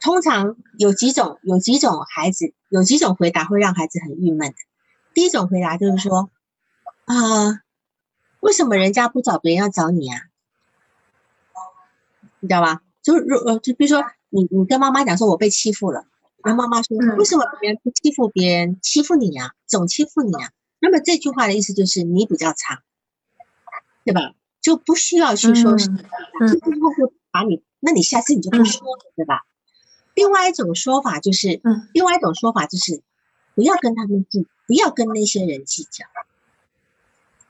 [0.00, 4.56] 通常有几种，有几种孩子，有几种回答会让孩子很郁闷的。
[5.14, 6.30] 第一种回答就是说，
[7.06, 7.62] 啊，
[8.40, 10.20] 为什么人家不找别人要找你啊？
[12.40, 12.82] 你知道吧？
[13.02, 16.04] 就是如呃，就比如说你你跟妈妈讲说，我被欺负了，
[16.44, 19.54] 然后妈妈说，为什么别人不欺负别人，欺负你呀？
[19.66, 20.50] 总欺负你啊？
[20.78, 22.82] 那么这句话的意思就是你比较差，
[24.06, 24.32] 对吧？
[24.62, 29.44] 就不需要去说，是，就不会把你，那你下次你就不说了，对吧？
[30.14, 33.02] 另外一种说法就是，嗯，另外一种说法就是，
[33.54, 36.06] 不要跟他们计，不要跟那些人计较。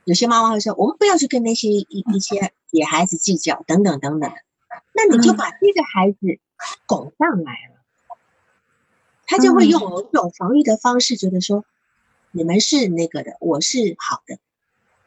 [0.04, 4.32] 有些妈妈会说，我们不要去跟那些一一些野孩子计较，等等等等。
[4.92, 6.18] 那你就把这个孩子
[6.86, 8.16] 拱上来了，
[9.26, 11.64] 他就会用某种防御的方式，觉得说
[12.30, 14.38] 你们是那个的，我是好的，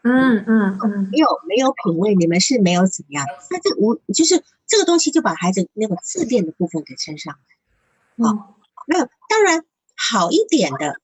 [0.03, 8.25] 嗯嗯嗯，没有没有品味，你们是没有怎么样，那这无就是这个东西就把孩子那个自恋的部分给撑上来。
[8.25, 8.55] 好，
[8.87, 9.63] 那当然
[9.95, 10.99] 好一点的，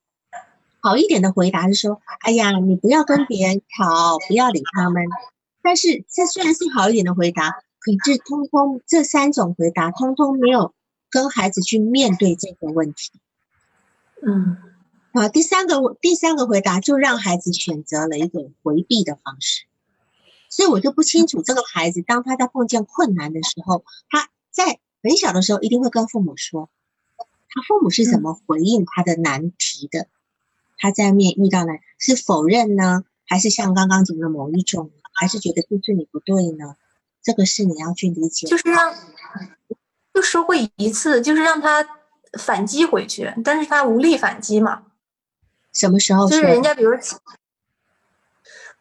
[0.80, 5.04] 好一点的回答是说，哎呀，你不要跟别人吵，不要理他们。
[5.62, 7.56] 但是这虽然是好一点的回答。
[7.86, 10.74] 可是，通通这三种回答，通通没有
[11.12, 13.12] 跟孩子去面对这个问题。
[14.26, 14.58] 嗯，
[15.22, 19.66] 啊，第三个第三个回答就让孩子选择了一个回避的方式。
[20.49, 26.70] 所以我就不清楚这个孩子，当他在碰见困难的时候，他在很小的时候一定会跟父母说，
[27.49, 30.07] 他父母是怎么回应他的难题的？
[30.78, 33.03] 他在面遇到难是否认呢？
[33.26, 36.76] 还是像刚刚讲的某一种，还是觉得这是你不对呢？
[37.24, 38.93] 这个是你要去理解，就是让
[40.13, 41.86] 就说过一次，就是让他
[42.38, 44.84] 反击回去，但是他无力反击嘛。
[45.76, 46.28] 什么时候？
[46.28, 46.91] 就是人家比如，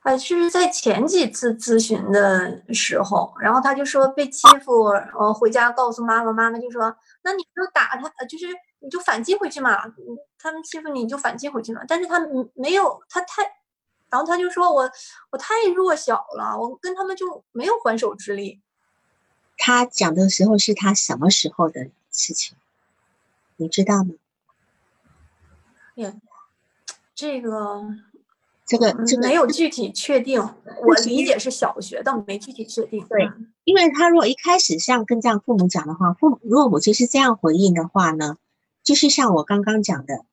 [0.01, 8.47] 啊，是在前几次咨询的时候，然后他就说被欺负，然后，回家告诉妈妈，妈妈就说，那你就打他，就是
[8.79, 9.77] 你就反击回去嘛，
[10.39, 12.19] 他们欺负你就反击回去嘛，但是他
[12.55, 13.43] 没有，他太。
[14.11, 14.89] 然后他就说：“我
[15.31, 18.61] 我太弱小了，我跟他们就没有还手之力。”
[19.59, 22.57] 他讲的时候是他什么时候的事情？
[23.57, 24.15] 你知道吗？
[25.97, 26.15] 也，
[27.15, 27.83] 这个
[28.67, 33.07] 这个这个没有具体确定，我理解是小学的，没具体确定。
[33.09, 33.31] 对，
[33.65, 38.37] 因为他如果一开始像跟这样父母讲的话，父母如果母亲是这样回应的话呢，
[38.83, 40.25] 就是像我刚刚讲的，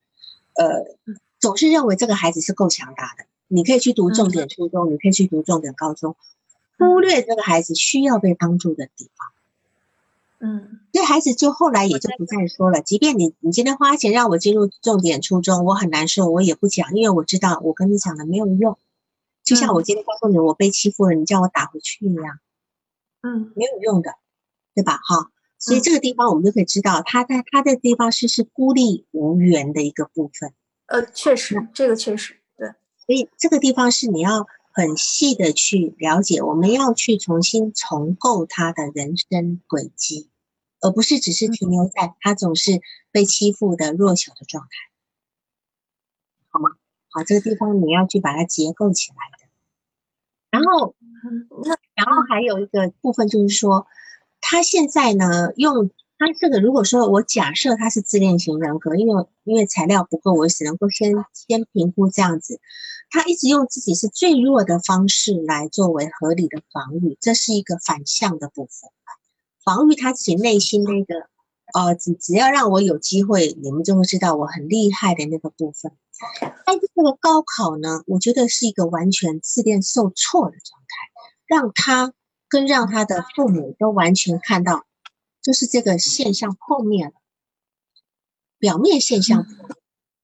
[0.56, 0.98] 呃，
[1.40, 6.16] 总是认为这个孩子是够强大的，你可以去读重点初中，你可以去读重点高中，
[6.78, 9.31] 忽略这个孩子需要被帮助的地方。
[10.44, 12.82] 嗯，这孩子就后来也就不再说了。
[12.82, 18.80] 即便你你今天花钱让我进入重点初中，我很难受，我也不讲，因为我知道我跟你讲的没有用。
[19.44, 22.40] 就像我今天告诉你我被欺负了，你叫我打回去一样，
[23.22, 24.16] 嗯，没有用的，
[24.74, 25.00] 对吧？
[25.04, 25.30] 哈，
[25.60, 30.54] 所以这个地方我们就可以知道，他在他的地方是是孤立无援的一个部分。
[30.88, 32.68] 呃，确实，这个确实对。
[33.06, 40.30] 所以这个地方是你要很细的去了解，我们要去重新重构他的人生轨迹。
[40.82, 44.70] 而不是只是停留在他总是被欺负的弱小的状态，
[46.50, 46.72] 好吗？
[47.10, 49.48] 好，这个地方你要去把它结构起来的。
[50.50, 50.96] 然后，
[51.64, 53.86] 那然后还有一个部分就是说，
[54.40, 62.60] 他现在呢，用他这个，如果说我假设他是自恋型人格，因为因为材料不够，我只能够先先评估这样子。
[63.10, 68.90] 他一直用自己是最弱的方式来作为合理的防御，这是一个反向的部分。
[69.64, 71.16] 防御他自己内心那个，
[71.74, 75.92] 呃，只只要让我有机会，你们就会知道我很厉害的那个部分。
[76.66, 80.88] 但是这个高考呢，我觉得是一个完全自恋受挫的状态，
[81.46, 82.14] 让他
[82.50, 84.86] 跟让他的父母都完全看到，
[85.42, 87.14] 就是这个现象破灭了，
[88.60, 89.46] 表面现象。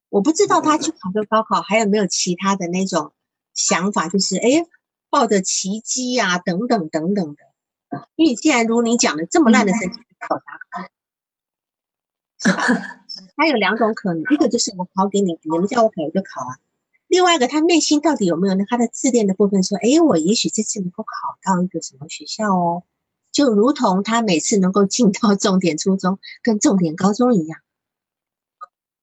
[0.10, 3.14] 我不知道他去考个高考还有没有其他的那种
[3.54, 4.66] 想法，就是哎，
[5.10, 7.47] 抱着奇迹啊，等等等等的。
[8.16, 10.90] 因为既然如你讲的这么烂的成绩考啥考？
[12.40, 12.64] 是吧？
[13.36, 16.58] 他有两种可能，一个就是我考给你，你们叫我考我就考啊。
[17.08, 19.64] 另外一个，他内心到底有没有那他的自恋的部分？
[19.64, 22.84] 说，哎，我也许这次能够考到一个什么学校哦，
[23.32, 27.60] 就如同他每次能够进到重点初中跟重点高中一样。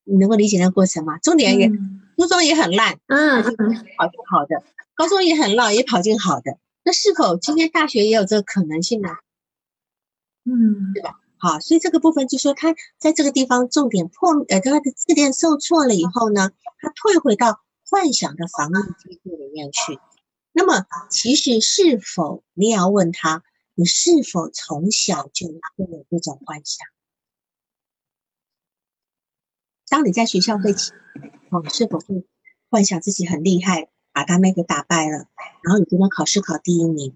[0.04, 1.18] 你能够理解那个过程吗？
[1.18, 1.68] 重点也
[2.16, 4.62] 初中也很烂，嗯，跑进好的；
[4.94, 6.58] 高中也很烂，也跑进好的。
[6.84, 9.08] 那是否今天大学也有这个可能性呢？
[10.44, 11.18] 嗯，对吧？
[11.38, 17.60] 好，所以这个部分就说他在这个地方重点破，呃，他的自恋受挫了以后呢，他退回到
[17.90, 19.98] 幻想的防御机制里面去。
[20.52, 23.42] 那么，其实是否你也要问他，
[23.74, 26.86] 你是否从小就会有这种幻想？
[29.88, 30.92] 当你在学校被欺
[31.50, 32.26] 负，是否会
[32.68, 33.88] 幻想自己很厉害？
[34.14, 35.26] 把他妹给打败了，
[35.60, 37.14] 然后你今天考试考第一名。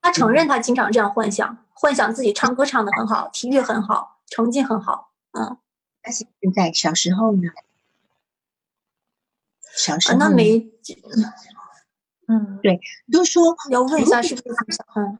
[0.00, 5.12] 他承认他经常这样幻想，幻想自己唱歌唱的很好，体育很好，成绩很好。
[5.32, 5.58] 嗯，
[6.02, 7.42] 但是现在小时候呢？
[9.76, 10.70] 小时候那没，
[12.28, 12.80] 嗯，对，
[13.12, 14.48] 就说要问一下是不是？
[14.94, 15.18] 嗯，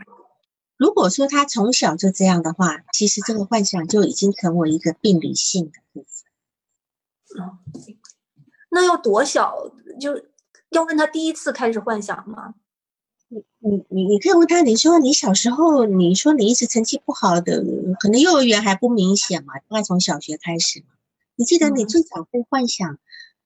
[0.76, 6.13] 如果说他从小就这样的话，其实这个幻想就已经成为一个病理性的部分。
[7.38, 7.58] 嗯。
[8.70, 9.54] 那要多小？
[10.00, 10.20] 就
[10.70, 12.54] 要问他第一次开始幻想吗？
[13.28, 17.62] 你你你你可以问他，你说你小时候，你说你一直成绩不好的，
[17.98, 20.86] 可能幼儿园还不明显嘛，大概从小学开始嘛。
[21.36, 22.98] 你记得你最早会幻想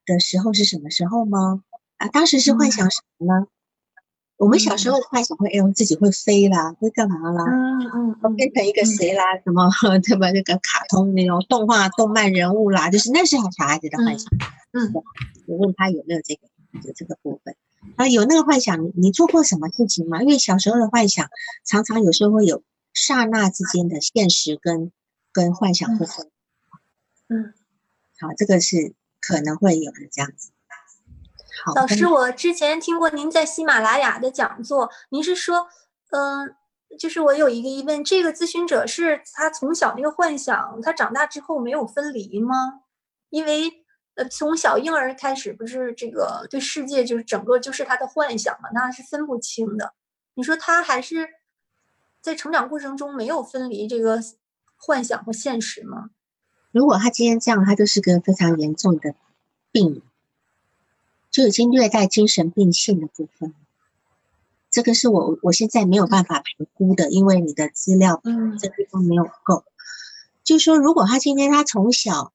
[0.05, 1.63] 的时候是什么时候吗？
[1.97, 3.47] 啊，当时是幻想什么呢？
[4.39, 7.45] 我们小时候的幻想会，哎，我自己会飞啦，会干嘛啦？
[7.45, 9.37] 嗯嗯，变成一个谁啦？
[9.45, 9.69] 什么
[10.01, 10.31] 对吧？
[10.31, 14.31] 那个卡通那种动画、动漫人物啦，就是那是小孩子的幻想。
[14.73, 14.93] 嗯，
[15.47, 16.43] 我问他有没有这个
[16.87, 17.57] 有这个部分
[17.97, 18.07] 啊？
[18.07, 20.23] 有那个幻想，你你做过什么事情吗？
[20.23, 21.29] 因为小时候的幻想
[21.65, 22.63] 常常有时候会有
[22.95, 24.93] 刹那之间的现实跟
[25.33, 26.31] 跟幻想部分。
[27.29, 27.55] 嗯，
[28.21, 30.51] 好，这个是可能会有的这样子。
[31.75, 35.67] 老师，我之前听过您在喜马拉雅的讲座，您是说，
[36.11, 36.55] 嗯，
[36.99, 42.83] 就是我有一个疑问，这个咨询者是他从小那个幻想，他长大之后没有分离吗？
[43.31, 43.71] 因为，
[44.15, 49.93] 呃，从小婴儿开始，不是这个对世界就是整个就是他的幻想嘛，那是分不清的。
[50.35, 51.29] 你说他还是
[52.21, 54.21] 在成长过程中没有分离这个
[54.77, 56.11] 幻想和现实吗？
[56.71, 59.15] 如果他今天这样，他就是个非常严重的
[59.73, 60.03] 病人。
[61.39, 63.55] 就已经略带精神病性的部分，
[64.73, 69.63] 这个是我我现在没有办法评估的，因为你的资料嗯这地方没有够。
[70.43, 72.33] 就说如果他今天他从小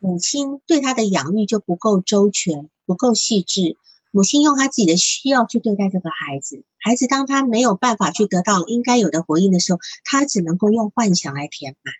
[0.00, 3.76] 母亲对他的养育就不够周全、不够细致，
[4.12, 11.92] 母亲用他自己的需要去对待这个孩子，孩子当他没有办法去得到应该有的回应的时候，他只能够用幻想来填满。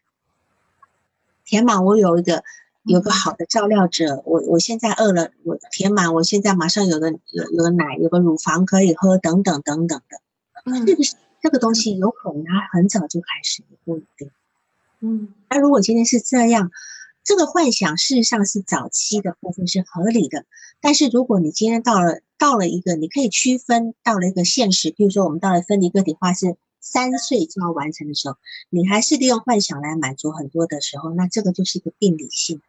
[1.44, 2.42] 填满我有一个
[2.88, 10.20] 有个好的照料者，我我现在饿了，我填满，我现在马上有个有有个奶，有个乳房可以喝，等等等等的。
[10.64, 14.30] 嗯这个是这个东西有可能他很早就开始，也不一定。
[15.00, 16.70] 嗯那如果今天是这样，
[17.22, 20.46] 这个幻想事实上是早期的部分是合理的，
[20.80, 28.36] 但是如果你今天到了到了一个你可以区分到了一个现实，比如说我们到了分离个体化是三岁就要完成的时候，
[28.70, 32.62] 你还是利用幻想来满足很多的时候，那这个就是一个病理性的，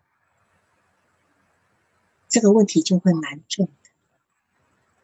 [2.30, 3.72] 这个问题就会蛮重的。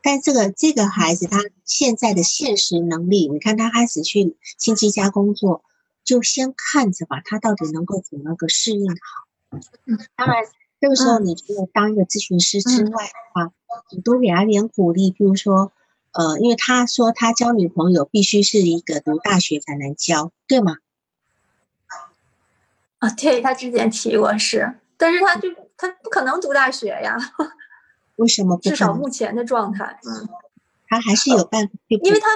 [0.01, 5.63] 但这个这个孩子他现在的现实能力，你看他开始去亲戚家工作，
[6.03, 9.57] 就先看着吧，他到底能够怎么个适应好。
[9.85, 10.45] 嗯，当然，
[10.79, 13.51] 这个时候你除了当一个咨询师之外的话，
[13.89, 15.71] 你多给他点鼓励，比如说，
[16.11, 20.77] 呃，因为他说他交女朋友必须是一个读大学才能交，对吗？
[22.99, 27.17] 啊，对他之前提过是，但是他就他不可能读大学呀，
[28.17, 28.75] 为什么不至？
[28.75, 30.29] 少目前的状态，嗯，
[30.87, 32.27] 他还是有办法去因为他。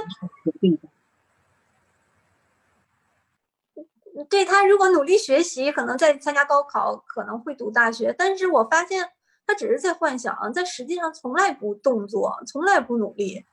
[4.30, 8.14] 对他如果努力学习，可能在参加高考，可能会读大学。
[8.18, 9.12] 但是我发现
[9.48, 13.46] 他只是在幻想，在实际上从来不动作，从来不努力，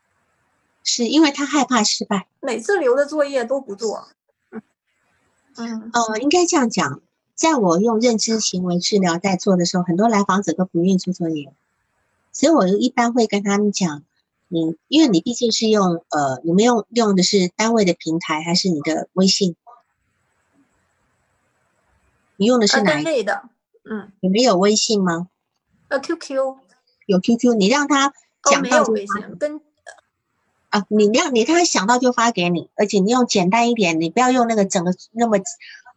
[0.83, 2.27] 是因为他害怕失败。
[2.41, 4.09] 每次留的作业都不做。
[5.57, 7.01] 嗯呃，应该这样讲，
[7.37, 11.53] 在我用认知行为治疗在做的时候，很多来访者都不愿意做作业，
[12.33, 14.03] 所以我一般会跟他们讲，
[14.49, 19.55] 你因为你毕竟是用呃，你们用用的是单位的平台还是你的微信？
[22.39, 23.05] 你用的是啊，哪一个？
[23.05, 23.43] 单位的，
[23.85, 25.29] 嗯，你们有微信吗？
[25.89, 26.57] 呃，QQ
[27.07, 28.13] 有 QQ，你让他
[28.43, 28.85] 讲到
[29.39, 29.61] 跟
[30.71, 35.39] 啊，你让你他想到就发给你，而且你用简单一点，你不要用那个整个那么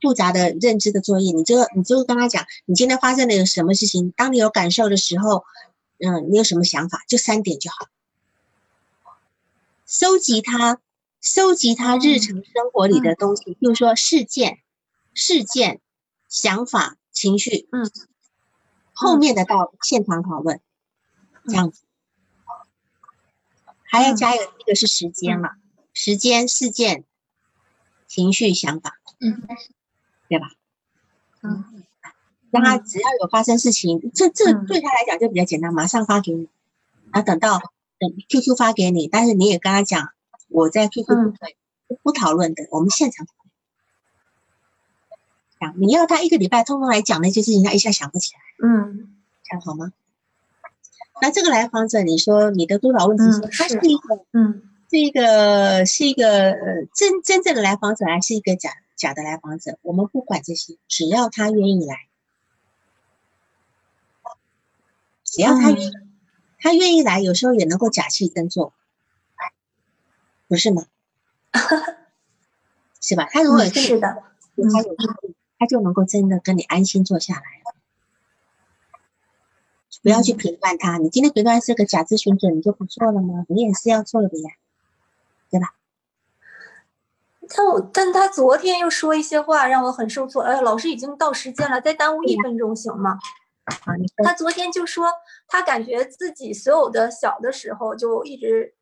[0.01, 5.43] 复杂的认知的作业，你就你就跟他讲，你今天发生了有什么事情，当你有感受的时候，
[5.99, 7.87] 嗯，你有什么想法，就三点就好。
[9.85, 10.79] 收集他，
[11.19, 14.59] 收集他日常生活里的东西，比如说事件、
[15.13, 15.81] 事件、
[16.27, 17.89] 想法、情绪，嗯，
[18.93, 20.61] 后面的到现场讨论，
[21.47, 21.81] 这样子。
[23.91, 25.55] 还要嗯加一个，一个是时间了，
[25.93, 27.03] 时间、事件、
[28.07, 29.41] 情绪、想法，嗯，
[30.29, 30.47] 对吧？
[31.43, 31.65] 嗯。
[32.51, 34.65] 让他只要有发生事情，这这嗯。
[34.65, 36.47] 对他来讲就比较简单，马上发给你，
[37.11, 37.59] 然后等到
[37.99, 40.09] 等 QQ 发给你，但是你也跟他讲，
[40.47, 41.31] 我在 QQ 嗯。
[41.31, 41.57] 不会
[41.87, 43.27] 不不讨论的，我们现场。
[45.59, 49.15] 讲你要他一个礼拜通通来讲那些事情，他一下想不起来，嗯。
[49.43, 49.91] 这样好吗？
[51.21, 54.61] 那这个来访者，你说你的督导问题是，嗯他是是一个嗯。
[54.91, 59.79] 是一个是一个呃真真正的来访者，还是一个假假的来访者？
[59.81, 62.09] 我们不管这些，只要他愿意来，
[65.23, 65.91] 只要他愿意，
[66.59, 68.73] 他愿意来，有时候也能够假戏真做，
[70.49, 70.85] 不是吗？
[73.01, 73.29] 是吧？
[73.31, 74.21] 他如果嗯，是的，
[74.73, 74.95] 他有
[75.57, 77.75] 他就能够真的跟你安心坐下来了。
[80.03, 83.45] 不要去嗯评判他，你今天评判是个假咨询者，你就不做了吗？
[83.47, 84.51] 你也是要做的呀。
[87.49, 90.43] 但我但他昨天又说一些话让我很受挫。
[90.43, 93.17] 哎，老师已经到时间了，再耽误一分钟行吗？
[93.65, 93.93] 啊，
[94.23, 95.11] 他昨天就说，
[95.47, 98.73] 他感觉自己所有的小的时候就一直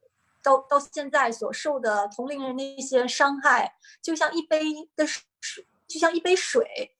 [0.43, 4.61] 到到现在所受的同龄人的一些伤害，就像一杯
[4.95, 6.95] 的水，就像一杯水，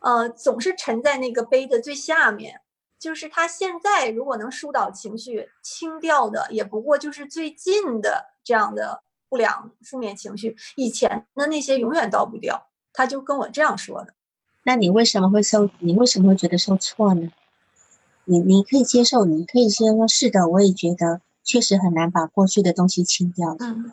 [0.00, 2.60] 呃，总是沉在那个杯的最下面。
[2.96, 12.68] 就是他现在如果能疏导情绪、清掉的，也不过就是最近的这样的不良负面情绪，以前的那些永远倒不掉。
[12.92, 14.14] 他就跟我这样说的。
[14.62, 15.68] 那你为什么会受？
[15.80, 17.32] 你为什么会觉得受挫呢？
[18.24, 23.92] 你你可以接受，你可以先说是的，我也觉得确实很难把过去的东西清掉，嗯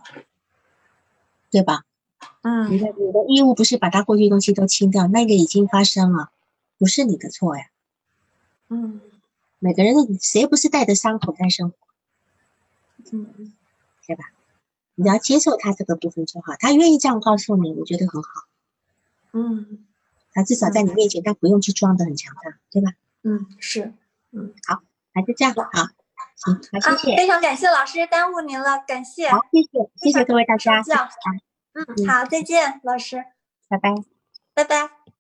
[1.50, 1.84] 对吧？
[2.44, 6.30] 嗯你嗯的你的义务不是把他过去的东西都清掉，那个已经发生了，
[6.78, 7.66] 不是你的错呀。
[8.70, 9.02] 嗯
[9.60, 11.76] 每个人谁不是带着伤口在生活，
[13.12, 13.54] 嗯
[14.08, 14.32] 对吧？
[14.96, 18.30] 你要接受他这个部分就好，他愿意这样告诉你，我觉得很好。
[19.34, 19.86] 嗯
[20.34, 22.94] 他至少在你面前，他不用去装的很强大，对吧？
[23.24, 23.94] 嗯，是。
[24.32, 24.82] 嗯，好，
[25.14, 29.30] 那就这样好，行，好，啊，谢谢，非常感谢老师耽误您了，感谢。
[29.30, 30.82] 好，谢谢，谢谢各位大家，
[31.74, 33.26] 嗯，好，再见，老师，
[33.68, 33.94] 拜拜。
[34.54, 35.11] 拜拜。